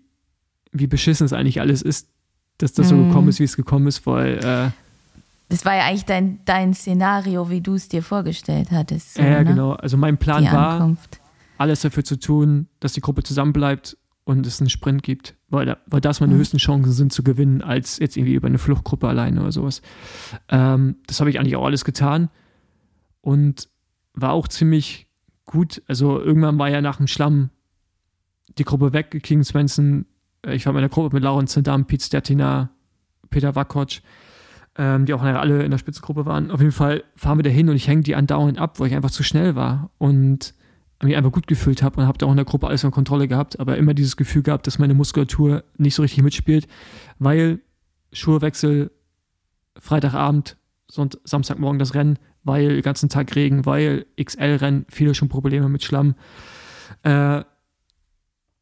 [0.71, 2.09] wie beschissen es eigentlich alles ist,
[2.57, 3.07] dass das so Mhm.
[3.07, 4.71] gekommen ist, wie es gekommen ist, weil äh,
[5.49, 9.13] Das war ja eigentlich dein, dein Szenario, wie du es dir vorgestellt hattest.
[9.15, 9.45] So, ja, ne?
[9.45, 9.71] genau.
[9.73, 11.21] Also mein Plan Die war, Ankunft.
[11.57, 15.77] alles dafür zu tun, dass die Gruppe zusammenbleibt und es einen Sprint gibt, weil, da,
[15.85, 16.39] weil das meine Mhm.
[16.39, 19.81] höchsten Chancen sind zu gewinnen, als jetzt irgendwie über eine Fluchtgruppe alleine oder sowas.
[20.49, 22.29] Ähm, das habe ich eigentlich auch alles getan.
[23.21, 23.67] und
[24.13, 25.07] war auch ziemlich
[25.45, 25.81] gut.
[25.87, 27.49] Also irgendwann war ja nach dem Schlamm
[28.57, 29.19] die Gruppe weg.
[29.23, 30.05] King Svensson,
[30.45, 32.69] äh, ich war in der Gruppe mit Lauren Zendam, Pete Stettina,
[33.29, 33.99] Peter Wakoc,
[34.77, 36.51] ähm, die auch alle in der Spitzengruppe waren.
[36.51, 38.95] Auf jeden Fall fahren wir da hin und ich hänge die andauernd ab, weil ich
[38.95, 40.53] einfach zu schnell war und
[41.01, 43.27] mich einfach gut gefühlt habe und habe da auch in der Gruppe alles unter Kontrolle
[43.27, 46.67] gehabt, aber immer dieses Gefühl gehabt, dass meine Muskulatur nicht so richtig mitspielt,
[47.19, 47.59] weil
[48.11, 48.91] Schuhwechsel,
[49.77, 50.57] Freitagabend,
[50.89, 55.83] Sonnt Samstagmorgen das Rennen, weil den ganzen Tag Regen, weil XL-Rennen, viele schon Probleme mit
[55.83, 56.15] Schlamm.
[57.03, 57.43] Äh,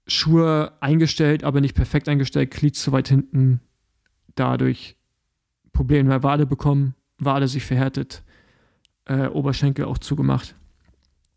[0.08, 3.62] Schuhe eingestellt, aber nicht perfekt eingestellt, Glied zu weit hinten,
[4.36, 4.98] dadurch
[5.76, 8.24] Probleme bei Wade bekommen, Wade sich verhärtet,
[9.06, 10.56] äh, Oberschenkel auch zugemacht.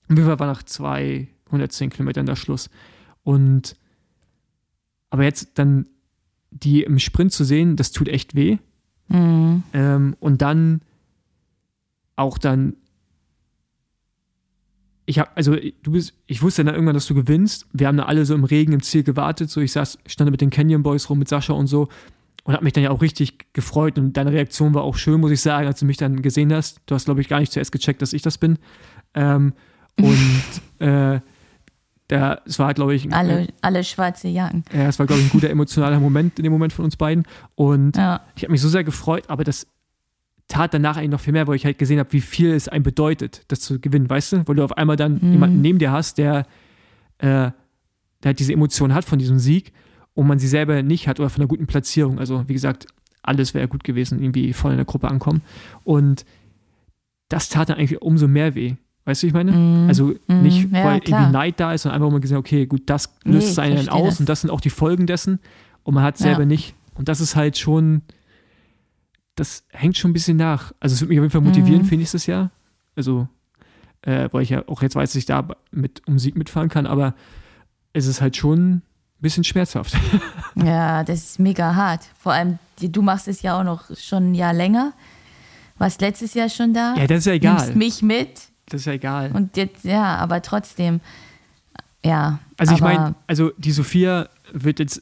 [0.09, 2.71] Und wir waren nach 210 Kilometern der Schluss.
[3.23, 3.77] Und
[5.11, 5.89] aber jetzt dann
[6.51, 8.59] die im Sprint zu sehen, das tut echt weh.
[9.09, 9.63] Mhm.
[9.75, 10.81] Ähm, und dann
[12.17, 12.77] auch dann
[15.05, 17.67] ich habe, also du bist, ich wusste dann irgendwann, dass du gewinnst.
[17.73, 19.49] Wir haben da alle so im Regen im Ziel gewartet.
[19.49, 21.89] So, ich saß, stand mit den Canyon Boys rum, mit Sascha und so
[22.49, 23.99] und habe mich dann ja auch richtig gefreut.
[23.99, 26.81] Und deine Reaktion war auch schön, muss ich sagen, als du mich dann gesehen hast.
[26.87, 28.57] Du hast, glaube ich, gar nicht zuerst gecheckt, dass ich das bin.
[29.13, 29.53] Ähm,
[30.01, 31.21] und äh,
[32.09, 33.13] da, es war, glaube ich.
[33.13, 34.65] Alle, äh, alle schwarze Jacken.
[34.73, 37.25] Ja, es war, glaube ich, ein guter emotionaler Moment in dem Moment von uns beiden.
[37.55, 38.23] Und ja.
[38.35, 39.67] ich habe mich so sehr gefreut, aber das
[40.49, 42.83] tat danach eigentlich noch viel mehr, weil ich halt gesehen habe, wie viel es einem
[42.83, 44.49] bedeutet, das zu gewinnen, weißt du?
[44.49, 45.33] Weil du auf einmal dann mhm.
[45.33, 46.47] jemanden neben dir hast, der,
[47.19, 47.53] äh, der
[48.25, 49.75] halt diese Emotion hat von diesem Sieg
[50.19, 52.19] und man sie selber nicht hat oder von einer guten Platzierung.
[52.19, 52.89] Also, wie gesagt,
[53.23, 55.43] alles wäre gut gewesen, irgendwie voll in der Gruppe ankommen.
[55.85, 56.25] Und
[57.29, 58.75] das tat dann eigentlich umso mehr weh.
[59.05, 59.53] Weißt du, ich meine?
[59.53, 61.21] Mm, also mm, nicht, ja, weil klar.
[61.21, 64.09] irgendwie Neid da ist, sondern einfach mal gesagt, okay, gut, das löst nee, einen aus
[64.09, 64.21] das.
[64.21, 65.39] und das sind auch die Folgen dessen
[65.85, 66.47] und man hat es selber ja.
[66.47, 66.75] nicht.
[66.97, 68.03] Und das ist halt schon,
[69.37, 70.73] das hängt schon ein bisschen nach.
[70.81, 71.85] Also es wird mich auf jeden Fall motivieren mm.
[71.85, 72.51] für nächstes Jahr.
[72.97, 73.29] Also,
[74.03, 76.87] äh, weil ich ja auch jetzt weiß, dass ich da mit um Sieg mitfahren kann,
[76.87, 77.15] aber
[77.93, 78.83] es ist halt schon
[79.21, 79.97] bisschen schmerzhaft.
[80.55, 82.01] Ja, das ist mega hart.
[82.19, 84.93] Vor allem, du machst es ja auch noch schon ein Jahr länger.
[85.77, 86.97] Warst letztes Jahr schon da.
[86.97, 87.55] Ja, das ist ja egal.
[87.55, 89.33] Nimmst mich mit das ist ja egal.
[89.33, 91.01] Und jetzt, ja, aber trotzdem,
[92.05, 92.39] ja.
[92.57, 95.01] Also ich meine, also die Sophia wird jetzt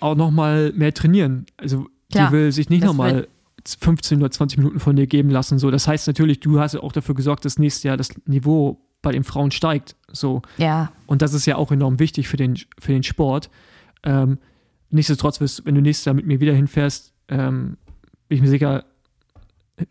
[0.00, 1.46] auch nochmal mehr trainieren.
[1.56, 3.28] Also klar, die will sich nicht nochmal
[3.66, 5.58] 15 oder 20 Minuten von dir geben lassen.
[5.58, 8.80] So, das heißt natürlich, du hast ja auch dafür gesorgt, dass nächstes Jahr das Niveau
[9.04, 9.94] bei den Frauen steigt.
[10.10, 10.42] So.
[10.58, 10.90] Ja.
[11.06, 13.50] Und das ist ja auch enorm wichtig für den, für den Sport.
[14.02, 14.38] Ähm,
[14.90, 17.76] nichtsdestotrotz, wenn du nächstes Jahr mit mir wieder hinfährst, ähm,
[18.28, 18.84] bin ich mir sicher,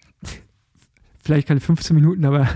[1.23, 2.49] vielleicht keine 15 Minuten, aber,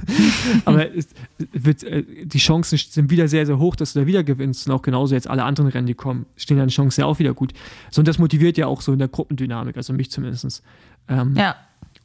[0.64, 1.08] aber es
[1.52, 4.68] wird, äh, die Chancen sind wieder sehr, sehr hoch, dass du da wieder gewinnst.
[4.68, 7.34] Und auch genauso jetzt alle anderen Rennen, die kommen, stehen deine Chancen ja auch wieder
[7.34, 7.52] gut.
[7.90, 10.62] So, und das motiviert ja auch so in der Gruppendynamik, also mich zumindest.
[11.08, 11.56] Ähm, ja.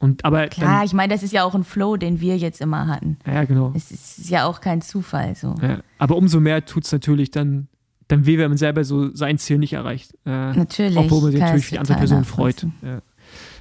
[0.02, 2.60] Und, aber Klar, dann, ich meine, das ist ja auch ein Flow, den wir jetzt
[2.60, 3.18] immer hatten.
[3.24, 3.72] Ja, genau.
[3.76, 5.36] Es ist ja auch kein Zufall.
[5.36, 5.54] So.
[5.62, 7.68] Ja, aber umso mehr tut es natürlich dann,
[8.08, 10.12] dann weh, wenn man selber so sein Ziel nicht erreicht.
[10.26, 10.96] Äh, natürlich.
[10.96, 12.66] Obwohl man sich natürlich für die andere Person freut.
[12.82, 12.98] Ja.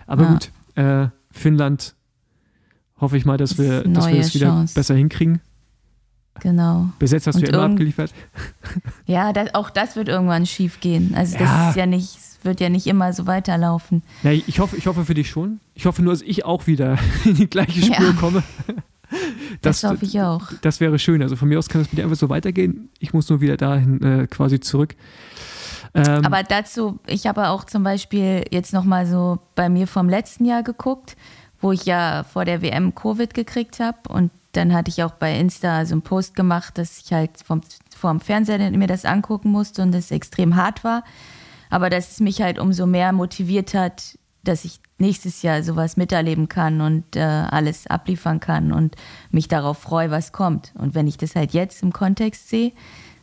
[0.08, 0.32] Aber ja.
[0.32, 1.94] gut, äh, Finnland
[3.00, 4.74] hoffe ich mal, dass wir, dass wir das wieder Chance.
[4.74, 5.42] besser hinkriegen.
[6.40, 6.90] Genau.
[6.98, 8.12] Bis jetzt hast Und du ja immer abgeliefert.
[9.06, 11.14] Ja, das, auch das wird irgendwann schief gehen.
[11.14, 14.04] Also das ist ja nicht, wird ja nicht immer so weiterlaufen.
[14.24, 15.60] Ja, ich hoffe, ich hoffe für dich schon.
[15.74, 18.14] Ich hoffe nur, dass ich auch wieder in die gleiche Spur ja.
[18.14, 18.44] komme.
[19.62, 20.48] Das, das hoffe ich auch.
[20.62, 21.22] Das wäre schön.
[21.22, 22.90] Also von mir aus kann es mit dir einfach so weitergehen.
[23.00, 24.96] Ich muss nur wieder dahin äh, quasi zurück.
[25.94, 30.46] Ähm, Aber dazu, ich habe auch zum Beispiel jetzt nochmal so bei mir vom letzten
[30.46, 31.18] Jahr geguckt
[31.62, 33.98] wo ich ja vor der WM Covid gekriegt habe.
[34.10, 37.62] Und dann hatte ich auch bei Insta so einen Post gemacht, dass ich halt vom,
[37.96, 41.04] vom Fernseher mir das angucken musste und es extrem hart war.
[41.72, 46.48] Aber dass es mich halt umso mehr motiviert hat, dass ich nächstes Jahr sowas miterleben
[46.48, 48.96] kann und äh, alles abliefern kann und
[49.32, 50.74] mich darauf freue, was kommt.
[50.78, 52.74] Und wenn ich das halt jetzt im Kontext sehe,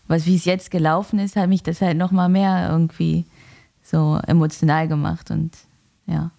[0.08, 3.26] was wie es jetzt gelaufen ist, hat mich das halt noch mal mehr irgendwie
[3.82, 5.56] so emotional gemacht und
[6.06, 6.32] ja.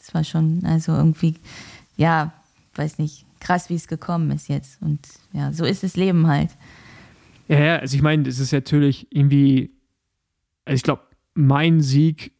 [0.00, 1.36] Es war schon, also irgendwie,
[1.96, 2.32] ja,
[2.74, 4.82] weiß nicht, krass, wie es gekommen ist jetzt.
[4.82, 4.98] Und
[5.32, 6.50] ja, so ist das Leben halt.
[7.46, 9.70] Ja, ja, also ich meine, es ist natürlich irgendwie,
[10.64, 11.02] also ich glaube,
[11.34, 12.32] mein Sieg,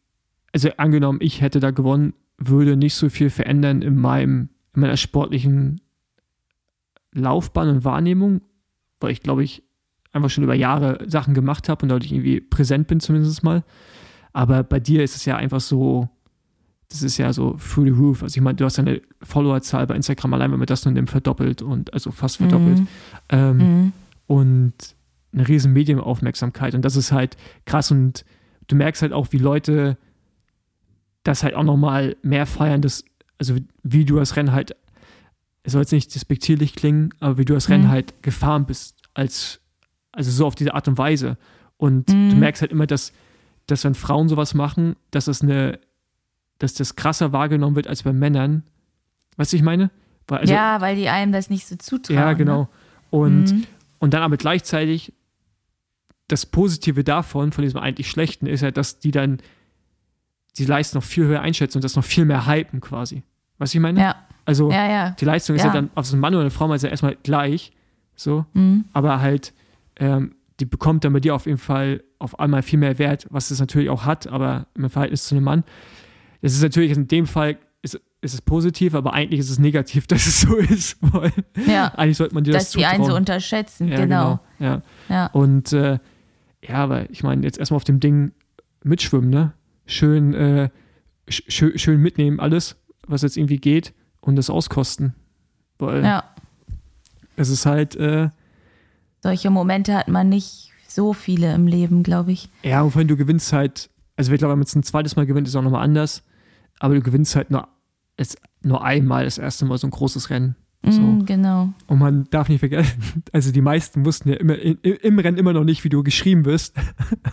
[0.53, 4.97] also angenommen, ich hätte da gewonnen, würde nicht so viel verändern in meinem, in meiner
[4.97, 5.81] sportlichen
[7.11, 8.41] Laufbahn und Wahrnehmung,
[8.99, 9.63] weil ich glaube ich
[10.11, 13.63] einfach schon über Jahre Sachen gemacht habe und dadurch irgendwie präsent bin zumindest mal.
[14.31, 16.09] Aber bei dir ist es ja einfach so,
[16.89, 18.23] das ist ja so through the roof.
[18.23, 21.09] Also ich meine, du hast deine Followerzahl bei Instagram allein, wenn man das nur nimmt,
[21.09, 22.79] verdoppelt und also fast verdoppelt.
[22.79, 22.87] Mhm.
[23.29, 23.93] Ähm, mhm.
[24.27, 24.73] Und
[25.33, 26.75] eine riesen Medienaufmerksamkeit.
[26.75, 27.91] Und das ist halt krass.
[27.91, 28.25] Und
[28.67, 29.97] du merkst halt auch, wie Leute
[31.23, 33.03] das halt auch nochmal mehr feiern, dass,
[33.37, 34.75] also wie du das Rennen halt
[35.65, 37.89] es soll jetzt nicht despektierlich klingen, aber wie du das Rennen Mhm.
[37.89, 39.61] halt gefahren bist, als,
[40.11, 41.37] also so auf diese Art und Weise.
[41.77, 42.39] Und du Mhm.
[42.41, 43.13] merkst halt immer, dass,
[43.67, 45.79] dass wenn Frauen sowas machen, dass das eine,
[46.59, 48.63] dass das krasser wahrgenommen wird als bei Männern.
[49.37, 49.89] Weißt du, ich meine?
[50.27, 52.17] Weil, also, ja, weil die einem das nicht so zutrauen.
[52.19, 52.67] ja, genau.
[53.09, 53.63] Und, Mhm.
[53.99, 55.13] und dann aber gleichzeitig
[56.33, 59.37] das Positive davon, von diesem eigentlich Schlechten, ist halt, dass die dann
[60.57, 63.23] die Leistung noch viel höher einschätzen und das noch viel mehr hypen quasi.
[63.57, 63.99] Weißt du, ich meine?
[63.99, 64.05] Ne?
[64.05, 64.15] Ja,
[64.45, 65.09] Also ja, ja.
[65.11, 65.73] die Leistung ist ja Ja.
[65.73, 67.71] dann auf so einen Mann oder eine Frau mal ja erstmal gleich,
[68.15, 68.85] so, Mhm.
[68.93, 69.53] aber halt,
[69.97, 73.49] ähm, die bekommt dann bei dir auf jeden Fall auf einmal viel mehr Wert, was
[73.51, 75.63] es natürlich auch hat, aber im Verhältnis zu einem Mann.
[76.41, 80.05] Das ist natürlich in dem Fall ist, ist es positiv, aber eigentlich ist es negativ,
[80.07, 81.31] dass es so ist, weil
[81.67, 83.19] Ja, eigentlich sollte man dir das dass die einen so zutrauen.
[83.21, 84.39] unterschätzen, Ja, genau.
[84.59, 84.81] Ja.
[85.09, 85.25] Ja.
[85.27, 85.97] Und äh,
[86.67, 88.31] ja, aber ich meine, jetzt erstmal auf dem Ding
[88.83, 89.53] mitschwimmen, ne?
[89.85, 90.69] Schön, äh,
[91.29, 91.43] sch
[91.75, 95.13] schön, mitnehmen, alles, was jetzt irgendwie geht und das auskosten.
[95.77, 96.23] Weil ja.
[97.35, 98.29] es ist halt, äh,
[99.21, 102.49] Solche Momente hat man nicht so viele im Leben, glaube ich.
[102.61, 105.25] ja, und wenn du gewinnst halt, also ich glaube, wenn man jetzt ein zweites Mal
[105.25, 106.23] gewinnt, ist auch nochmal anders,
[106.79, 107.67] aber du gewinnst halt nur,
[108.15, 110.55] es, nur einmal das erste Mal so ein großes Rennen.
[110.85, 111.01] So.
[111.01, 111.73] Mhm, genau.
[111.87, 115.53] Und man darf nicht vergessen, also die meisten wussten ja immer, im, im Rennen immer
[115.53, 116.75] noch nicht, wie du geschrieben wirst.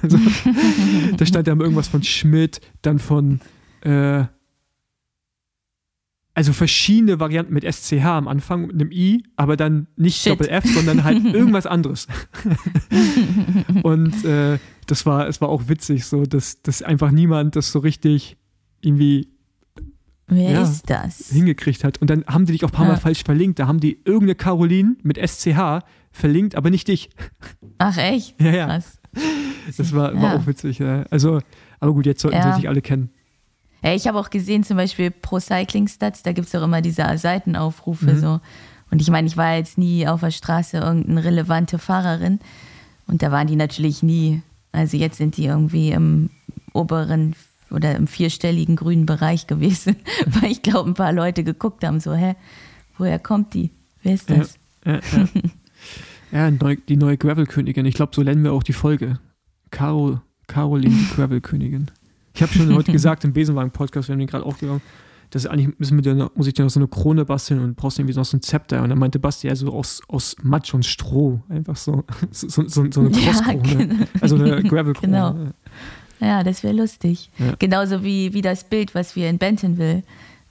[0.03, 0.19] Also,
[1.17, 3.41] da stand ja immer irgendwas von Schmidt, dann von,
[3.83, 4.25] äh,
[6.33, 10.33] also verschiedene Varianten mit SCH am Anfang mit einem I, aber dann nicht Shit.
[10.33, 12.07] Doppel F, sondern halt irgendwas anderes.
[13.83, 17.81] Und äh, das war, es war auch witzig, so, dass, dass einfach niemand das so
[17.81, 18.39] richtig
[18.81, 19.29] irgendwie
[20.31, 20.63] Wer Ja.
[20.63, 21.29] ist das?
[21.31, 21.99] hingekriegt hat.
[21.99, 23.59] Und dann haben die dich auch ein paar Mal falsch verlinkt.
[23.59, 25.81] Da haben die irgendeine Caroline mit SCH
[26.13, 27.11] verlinkt, aber nicht dich.
[27.79, 28.35] Ach echt?
[28.41, 28.67] Ja, ja.
[28.67, 28.99] Krass.
[29.77, 30.37] Das war, war Ja.
[30.37, 30.79] auch witzig.
[30.79, 31.03] Ja.
[31.11, 31.41] Also,
[31.81, 32.53] aber gut, jetzt sollten Ja.
[32.53, 33.11] sie sich alle kennen.
[33.83, 36.81] Ja, ich habe auch gesehen, zum Beispiel Pro Cycling Stats, da gibt es auch immer
[36.83, 38.19] diese Seitenaufrufe Mhm.
[38.21, 38.41] so.
[38.91, 42.41] Und ich meine, ich war jetzt nie auf der Straße irgendeine relevante Fahrerin.
[43.07, 44.43] Und da waren die natürlich nie.
[44.73, 46.31] Also jetzt sind die irgendwie im
[46.73, 47.35] oberen
[47.71, 52.15] oder im vierstelligen grünen Bereich gewesen, weil ich glaube, ein paar Leute geguckt haben, so,
[52.15, 52.35] hä,
[52.99, 53.71] woher kommt die?
[54.03, 54.37] Wer ist Ja.
[54.37, 54.59] das?
[54.85, 55.29] Ja, ja.
[56.33, 57.85] ja neu, die neue Gravel-Königin.
[57.87, 59.19] Ich glaube, so nennen wir auch die Folge.
[59.71, 61.91] Caro, Caroline, die Gravel-Königin.
[62.35, 64.81] Ich habe schon heute gesagt im Besenwagen-Podcast, wir haben den gerade aufgenommen,
[65.31, 67.99] dass eigentlich müssen wir dir muss ich dir noch so eine Krone basteln und brauchst
[68.01, 68.83] irgendwie noch so ein Zepter.
[68.83, 71.41] Und dann meinte Basti, ja, so aus, aus Matsch und Stroh.
[71.49, 72.03] Einfach so,
[72.33, 73.63] so, so, so, eine Ja, Crosskrone.
[73.63, 74.05] genau.
[74.21, 75.01] Also eine Gravel-Krone.
[75.13, 75.37] Genau.
[76.21, 77.31] Ja, das wäre lustig.
[77.39, 77.55] Ja.
[77.59, 80.03] Genauso wie, wie das Bild, was wir in Bentonville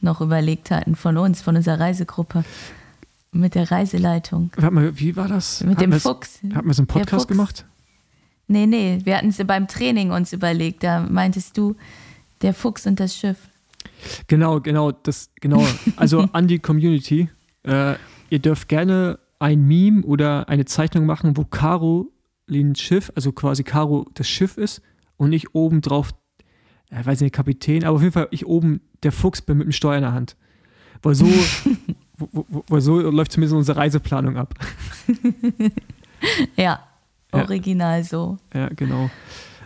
[0.02, 2.44] noch überlegt hatten von uns, von unserer Reisegruppe.
[3.32, 4.50] Mit der Reiseleitung.
[4.56, 5.64] Warte mal, wie war das?
[5.64, 6.40] Mit Hatten dem Fuchs.
[6.52, 7.64] Hatten wir so einen Podcast gemacht?
[8.48, 10.84] Nee, nee, wir hatten es beim Training uns überlegt.
[10.84, 11.76] Da meintest du,
[12.42, 13.38] der Fuchs und das Schiff.
[14.26, 15.64] Genau, genau, das, genau.
[15.96, 17.30] Also an die Community.
[17.62, 17.96] Äh,
[18.32, 24.08] ihr dürft gerne ein Meme oder eine Zeichnung machen, wo Carolins Schiff, also quasi Caro
[24.16, 24.82] das Schiff ist
[25.20, 26.10] und ich oben drauf,
[26.90, 29.72] äh, weiß nicht, Kapitän, aber auf jeden Fall ich oben der Fuchs bin mit dem
[29.72, 30.36] Steuer in der Hand.
[31.04, 31.28] Weil so,
[32.18, 34.56] wo, wo, weil so läuft zumindest unsere Reiseplanung ab.
[36.56, 36.80] Ja,
[37.34, 37.44] Ja.
[37.44, 38.38] original so.
[38.54, 39.10] Ja, genau.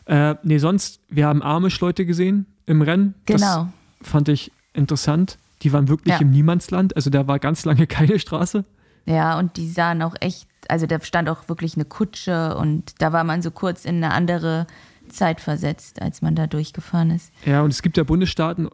[0.06, 3.16] Äh, nee, sonst, wir haben Amish-Leute gesehen im Rennen.
[3.26, 3.70] Genau.
[4.00, 5.38] Das fand ich interessant.
[5.62, 6.20] Die waren wirklich Ja.
[6.22, 6.96] im Niemandsland.
[6.96, 8.66] Also da war ganz lange keine Straße.
[9.06, 13.12] Ja, und die sahen auch echt, also da stand auch wirklich eine Kutsche und da
[13.14, 14.68] war man so kurz in eine andere
[15.14, 17.32] Zeit versetzt, als man da durchgefahren ist.
[17.46, 18.68] Ja, und es gibt ja Bundesstaaten,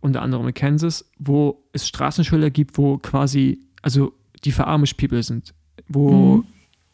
[0.00, 4.12] unter anderem in Kansas, wo es Straßenschilder gibt, wo quasi, also
[4.44, 5.54] die für Amish People sind,
[5.88, 6.44] wo Mhm.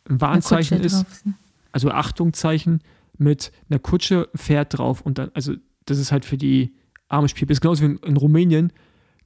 [0.09, 1.35] ein Warnzeichen ist, drauf ne?
[1.73, 2.81] also Achtungzeichen
[3.19, 5.55] mit einer Kutsche, Pferd drauf und dann, also
[5.85, 6.75] das ist halt für die
[7.09, 7.53] Amish People.
[7.53, 8.73] Ist genauso wie in, in Rumänien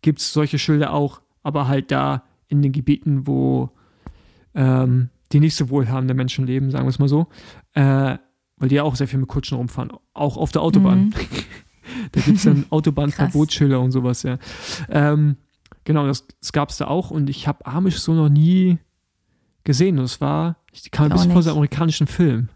[0.02, 3.70] gibt es solche Schilder auch, aber halt da in den Gebieten, wo
[4.54, 7.28] ähm, die nicht so wohlhabende Menschen leben, sagen wir es mal so.
[7.74, 8.18] Äh,
[8.59, 11.07] weil die ja auch sehr viel mit Kutschen rumfahren, auch auf der Autobahn.
[11.07, 11.12] Mhm.
[12.13, 14.38] da gibt es dann Autobahnverbotsschilder und sowas, ja.
[14.90, 15.37] Ähm,
[15.85, 18.79] genau, das, das gab es da auch und ich habe Amish so noch nie
[19.65, 19.98] gesehen.
[19.98, 22.48] Und es war, ich kam ein Ich auch bisschen vor so einem amerikanischen Film.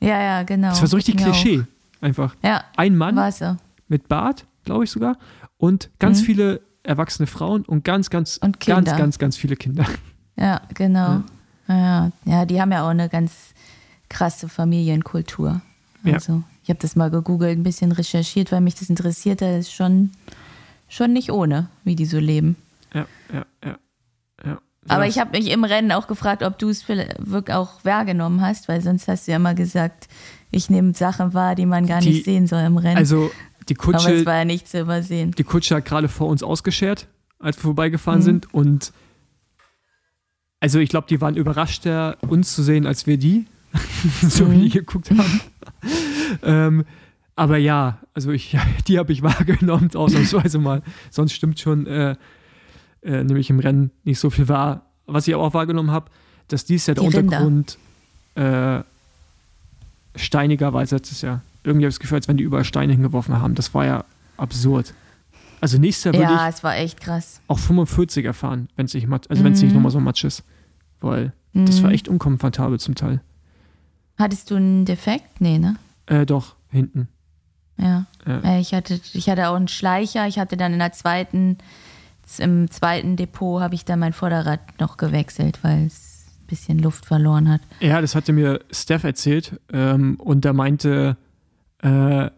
[0.00, 0.68] Ja, ja, genau.
[0.68, 1.24] Das war so richtig auch.
[1.24, 1.64] Klischee.
[2.00, 2.34] Einfach.
[2.42, 3.56] Ja, Ein Mann so.
[3.88, 5.18] mit Bart, glaube ich sogar,
[5.58, 6.24] und ganz Mhm.
[6.24, 9.84] viele erwachsene Frauen und ganz, ganz, Und ganz, ganz, ganz viele Kinder.
[10.36, 11.00] Ja, genau.
[11.08, 11.24] Ja.
[11.68, 13.52] Ja, ja, die haben ja auch eine ganz
[14.10, 15.62] krasse Familienkultur.
[16.04, 16.14] Ja.
[16.14, 19.40] Also, ich habe das mal gegoogelt, ein bisschen recherchiert, weil mich das interessiert.
[19.40, 20.10] Das ist schon,
[20.88, 22.56] schon nicht ohne, wie die so leben.
[22.92, 23.78] Ja, ja, ja.
[24.44, 24.58] ja.
[24.88, 28.68] Aber ich habe mich im Rennen auch gefragt, ob du es wirklich auch wahrgenommen hast,
[28.68, 30.08] weil sonst hast du ja immer gesagt,
[30.50, 32.96] ich nehme Sachen wahr, die man gar Die- nicht sehen soll im Rennen.
[32.96, 33.30] Also
[33.68, 35.30] die Aber es Kutsche, war ja nicht zu übersehen.
[35.32, 37.06] die Kutsche hat gerade vor uns ausgeschert,
[37.38, 38.24] als wir vorbeigefahren Mhm.
[38.24, 38.92] sind und
[40.60, 43.46] Also ich glaube, die waren überraschter, uns zu sehen, als wir die,
[44.28, 44.62] so wie Mhm.
[44.62, 45.40] die geguckt haben.
[46.42, 46.84] ähm,
[47.36, 48.56] aber ja, also ich,
[48.88, 50.82] die habe ich wahrgenommen, ausnahmsweise mal.
[51.10, 52.16] Sonst stimmt schon, äh,
[53.02, 54.82] äh, nämlich im Rennen nicht so viel wahr.
[55.06, 56.10] Was ich aber auch wahrgenommen habe,
[56.48, 57.16] dass dies ja der Die.
[57.16, 57.78] Untergrund
[58.34, 58.80] äh,
[60.16, 61.42] steiniger war als letztes Jahr.
[61.64, 63.54] Irgendwie habe ich das Gefühl, als wenn die überall Steine hingeworfen haben.
[63.54, 64.04] Das war ja
[64.36, 64.94] absurd.
[65.60, 67.40] Also nächstes Jahr würde Ja, ich es war echt krass.
[67.46, 69.76] auch 45 erfahren, wenn es nicht, also wenn es nicht Mhm.
[69.76, 70.42] nochmal so Matsch ist.
[71.00, 71.94] Weil das war Mhm.
[71.94, 73.20] echt unkomfortabel zum Teil.
[74.20, 75.40] Hattest du einen Defekt?
[75.40, 75.76] Nee, ne?
[76.04, 77.08] Äh, doch, hinten.
[77.78, 78.04] Ja.
[78.26, 78.58] Ja.
[78.58, 80.26] Ich hatte, ich hatte auch einen Schleicher.
[80.28, 81.56] Ich hatte dann in der zweiten,
[82.36, 87.06] im zweiten Depot habe ich dann mein Vorderrad noch gewechselt, weil es ein bisschen Luft
[87.06, 87.62] verloren hat.
[87.80, 91.16] Ja, das hatte mir Steph erzählt ähm, und der meinte,
[91.78, 92.28] äh,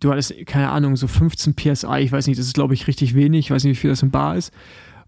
[0.00, 3.14] du hattest, keine Ahnung, so 15 PSI, ich weiß nicht, das ist glaube ich richtig
[3.14, 4.54] wenig, ich weiß nicht, wie viel das in Bar ist.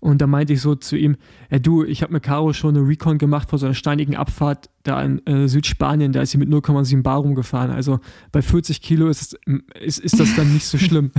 [0.01, 1.17] Und da meinte ich so zu ihm,
[1.51, 4.71] ja du, ich habe mit Caro schon eine Recon gemacht vor so einer steinigen Abfahrt
[4.83, 7.71] da in äh, Südspanien, da ist sie mit 0,7 Bar rumgefahren.
[7.71, 8.01] Also
[8.33, 9.39] bei 40 Kilo ist,
[9.75, 11.11] es, ist, ist das dann nicht so schlimm.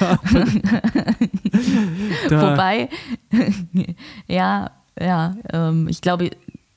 [0.00, 0.18] da,
[2.30, 2.88] da, Wobei,
[4.26, 6.30] ja, ja, ähm, ich glaube,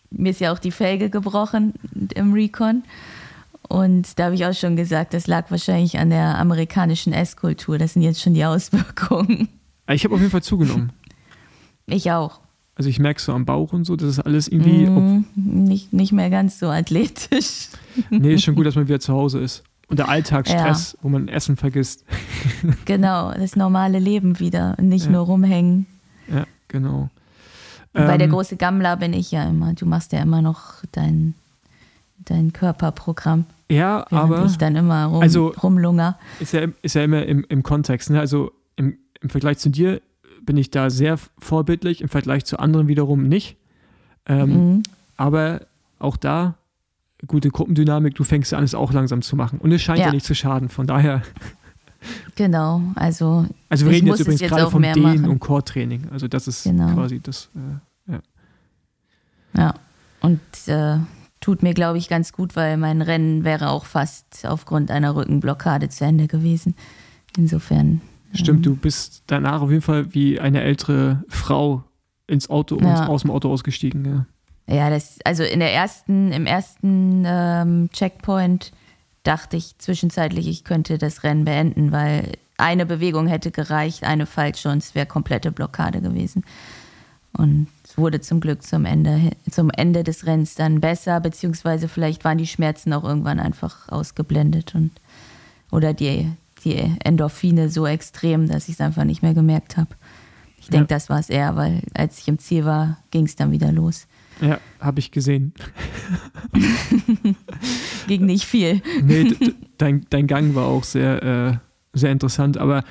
[0.10, 1.74] mir ist ja auch die Felge gebrochen
[2.14, 2.84] im Recon.
[3.70, 7.78] Und da habe ich auch schon gesagt, das lag wahrscheinlich an der amerikanischen Esskultur.
[7.78, 9.48] Das sind jetzt schon die Auswirkungen.
[9.90, 10.92] ich habe auf jeden Fall zugenommen.
[11.92, 12.40] Ich auch.
[12.76, 16.14] Also ich merke so am Bauch und so, das ist alles irgendwie, Mhm, nicht, nicht
[16.14, 17.68] mehr ganz so athletisch.
[18.10, 19.64] Nee, ist schon gut, dass man wieder zu Hause ist.
[19.88, 22.06] Und der Alltagsstress, wo man Essen vergisst.
[22.86, 25.12] Genau, das normale Leben wieder und nicht Ja.
[25.12, 25.86] nur rumhängen.
[26.34, 27.10] Ja, genau.
[27.94, 29.74] Bei der Ähm, große Gammler bin ich ja immer.
[29.74, 31.34] Du machst ja immer noch dein,
[32.20, 36.18] dein Körperprogramm, Ja, aber ich dann immer rum, also- rumlunger.
[36.40, 38.10] ist ja, ist ja immer im, im Kontext.
[38.12, 38.20] Ne?
[38.22, 40.02] Also im, im Vergleich zu dir
[40.46, 43.58] bin ich da sehr vorbildlich, im Vergleich zu anderen wiederum nicht.
[44.26, 44.84] Ähm, Mhm.
[45.18, 45.62] Aber
[46.00, 46.56] auch da,
[47.28, 49.60] gute Gruppendynamik, du fängst ja an, es auch langsam zu machen.
[49.60, 50.12] Und es scheint ja, Ja.
[50.12, 50.70] nicht zu schaden.
[50.70, 51.22] Von daher,
[52.36, 55.30] Genau, also also wir reden jetzt übrigens jetzt gerade mehr Dehnen- machen.
[55.30, 56.08] und Core-Training.
[56.12, 56.92] Also das ist Genau.
[56.96, 57.50] quasi das.
[58.10, 58.18] Äh,
[59.58, 59.76] ja.
[60.22, 60.98] Und äh,
[61.40, 65.90] tut mir, glaube ich, ganz gut, weil mein Rennen wäre auch fast aufgrund einer Rückenblockade
[65.90, 66.74] zu Ende gewesen.
[67.38, 68.02] Insofern.
[68.34, 71.84] Stimmt, du bist danach auf jeden Fall wie eine ältere Frau
[72.28, 73.08] ins Auto und Ja.
[73.08, 74.06] aus dem Auto ausgestiegen.
[74.06, 74.26] Ja.
[74.74, 78.72] Ja, das, also in der ersten, im ersten ähm, Checkpoint
[79.24, 84.70] dachte ich zwischenzeitlich, ich könnte das Rennen beenden, weil eine Bewegung hätte gereicht, eine falsche
[84.70, 86.44] und es wäre komplette Blockade gewesen.
[87.34, 92.24] Und es wurde zum Glück zum Ende, zum Ende des Rennens dann besser, beziehungsweise vielleicht
[92.24, 94.92] waren die Schmerzen auch irgendwann einfach ausgeblendet und
[95.72, 96.30] oder die,
[96.62, 99.90] die Endorphine so extrem, dass ich es einfach nicht mehr gemerkt habe.
[100.58, 103.52] Ich denke, das war es eher, weil als ich im Ziel war, ging es dann
[103.52, 104.08] wieder los.
[104.42, 105.54] Ja, habe ich gesehen.
[108.08, 108.82] Ging nicht viel.
[109.04, 109.34] Nee,
[109.78, 111.58] dein, dein Gang war auch sehr, äh,
[111.94, 112.84] sehr interessant, aber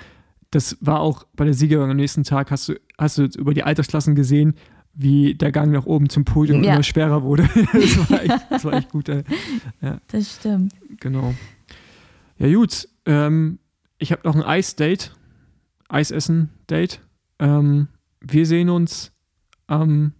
[0.50, 3.62] das war auch bei der Siegerin am nächsten Tag, hast du, hast du über die
[3.62, 4.54] Altersklassen gesehen,
[4.94, 6.74] wie der Gang nach oben zum Podium Ja.
[6.74, 7.48] immer schwerer wurde.
[7.72, 9.22] das, war echt, das war echt gut, ey.
[10.08, 10.74] Das stimmt.
[10.98, 11.34] genau.
[12.40, 12.88] Ja, gut.
[13.04, 13.58] Ähm,
[13.98, 15.12] ich habe noch ein Eis-Date.
[15.88, 17.00] Eisessen-Date.
[17.38, 17.88] Ähm,
[18.20, 19.12] wir sehen uns
[19.66, 20.12] am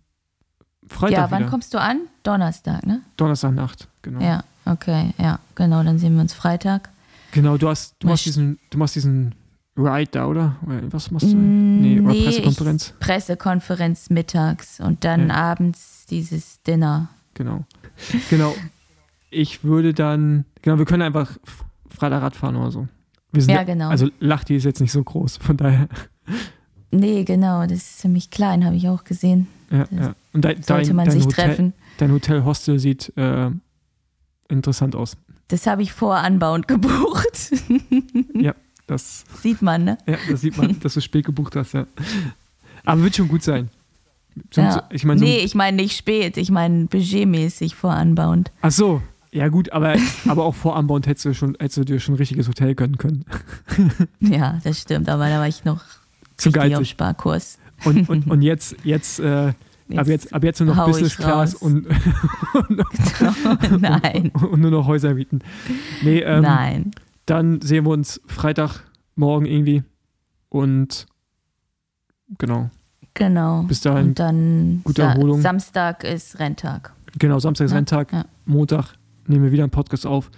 [0.87, 1.51] Freitag ja, wann wieder.
[1.51, 2.01] kommst du an?
[2.23, 3.01] Donnerstag, ne?
[3.16, 4.21] Donnerstagnacht, genau.
[4.21, 6.91] Ja, okay, ja, genau, dann sehen wir uns Freitag.
[7.33, 9.35] Genau, du hast, du Mal machst diesen, du machst diesen
[9.77, 10.57] Ride da, oder?
[10.91, 11.37] Was machst du?
[11.37, 12.95] Mm, nee, oder nee, Pressekonferenz?
[13.01, 15.35] Pressekonferenz mittags und dann Ja.
[15.37, 17.09] abends dieses Dinner.
[17.35, 17.64] Genau.
[18.29, 18.55] Genau.
[19.31, 21.39] Ich würde dann, genau, wir können einfach
[22.01, 22.88] Freitag Rad fahren oder so.
[23.32, 23.88] Wir sind Ja, genau.
[23.90, 25.88] Also Lachti ist jetzt nicht so groß, von daher.
[26.90, 29.46] Nee, genau, das ist ziemlich klein, habe ich auch gesehen.
[29.70, 30.14] Ja, ja.
[30.32, 31.72] Und dein, Sollte dein, man dein sich Hotel, treffen.
[31.98, 33.51] Dein Hotel-Hostel sieht äh,
[34.48, 35.16] interessant aus.
[35.48, 37.53] Das habe ich vor Anbauend gebucht.
[38.34, 38.55] Ja,
[38.86, 39.98] das, Sieht man, ne?
[40.07, 41.86] ja, das sieht man, dass du spät gebucht hast, ja.
[42.84, 43.68] Aber wird schon gut sein.
[44.51, 44.88] So, Ja.
[44.90, 48.51] ich meine, so, nee, ich meine nicht spät, ich meine budgetmäßig vor Anbauend.
[48.62, 49.03] ach so,
[49.33, 49.95] ja gut, aber,
[50.28, 52.99] aber auch vor Anbauend hättest du, schon, hättest du dir schon ein richtiges Hotel gönnen
[52.99, 53.24] können.
[54.20, 55.83] Ja, das stimmt, aber da war ich noch
[56.37, 56.85] Zu richtig auf.
[56.87, 57.59] Sparkurs.
[57.85, 59.53] Und, und, und jetzt, jetzt, äh,
[59.97, 61.62] ab jetzt, ab jetzt nur noch Business Class raus.
[61.62, 61.87] und,
[63.81, 65.41] Nein, und nur noch Häuser mieten.
[66.03, 66.91] Nee, ähm, nein.
[67.26, 69.83] dann sehen wir uns Freitagmorgen irgendwie.
[70.49, 71.07] Und
[72.39, 72.70] genau,
[73.14, 73.62] Genau.
[73.64, 75.41] bis dahin, Und dann gute Erholung.
[75.41, 76.93] Samstag ist Renntag.
[77.18, 78.24] genau, Samstag ist Ja, Renntag, ja.
[78.47, 78.95] Montag
[79.31, 80.31] nehmen wir wieder einen Podcast auf,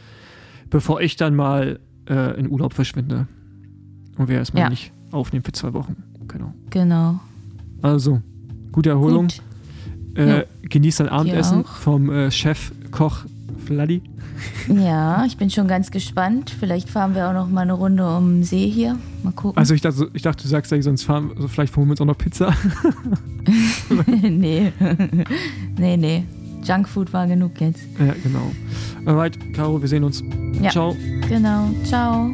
[0.71, 3.27] bevor ich dann mal äh, in Urlaub verschwinde.
[4.19, 4.71] Und wir erstmal Ja.
[4.71, 5.97] nicht aufnehmen für zwei Wochen.
[6.29, 6.53] Genau.
[6.71, 7.21] Genau.
[7.83, 8.21] Also,
[8.71, 9.29] gute Erholung.
[9.29, 9.43] Gut.
[10.19, 13.25] Äh, genieß dein Abendessen vom äh, Chef Koch
[13.65, 14.03] Vladi.
[14.69, 16.51] Ja, ich bin schon ganz gespannt.
[16.51, 18.99] Vielleicht fahren wir auch noch mal eine Runde um den See hier.
[19.23, 19.57] Mal gucken.
[19.57, 22.01] Also ich dachte, ich dachte, du sagst ja, sonst fahren, also vielleicht holen wir uns
[22.01, 22.53] auch noch Pizza.
[24.23, 24.73] nee.
[25.79, 26.25] nee, nee.
[26.63, 27.83] Junkfood war genug jetzt.
[27.99, 28.51] ja, genau.
[29.05, 30.23] Alright, Caro, wir sehen uns.
[30.61, 30.71] Ja.
[30.71, 30.97] Ciao.
[31.29, 31.69] Genau.
[31.85, 32.31] Ciao.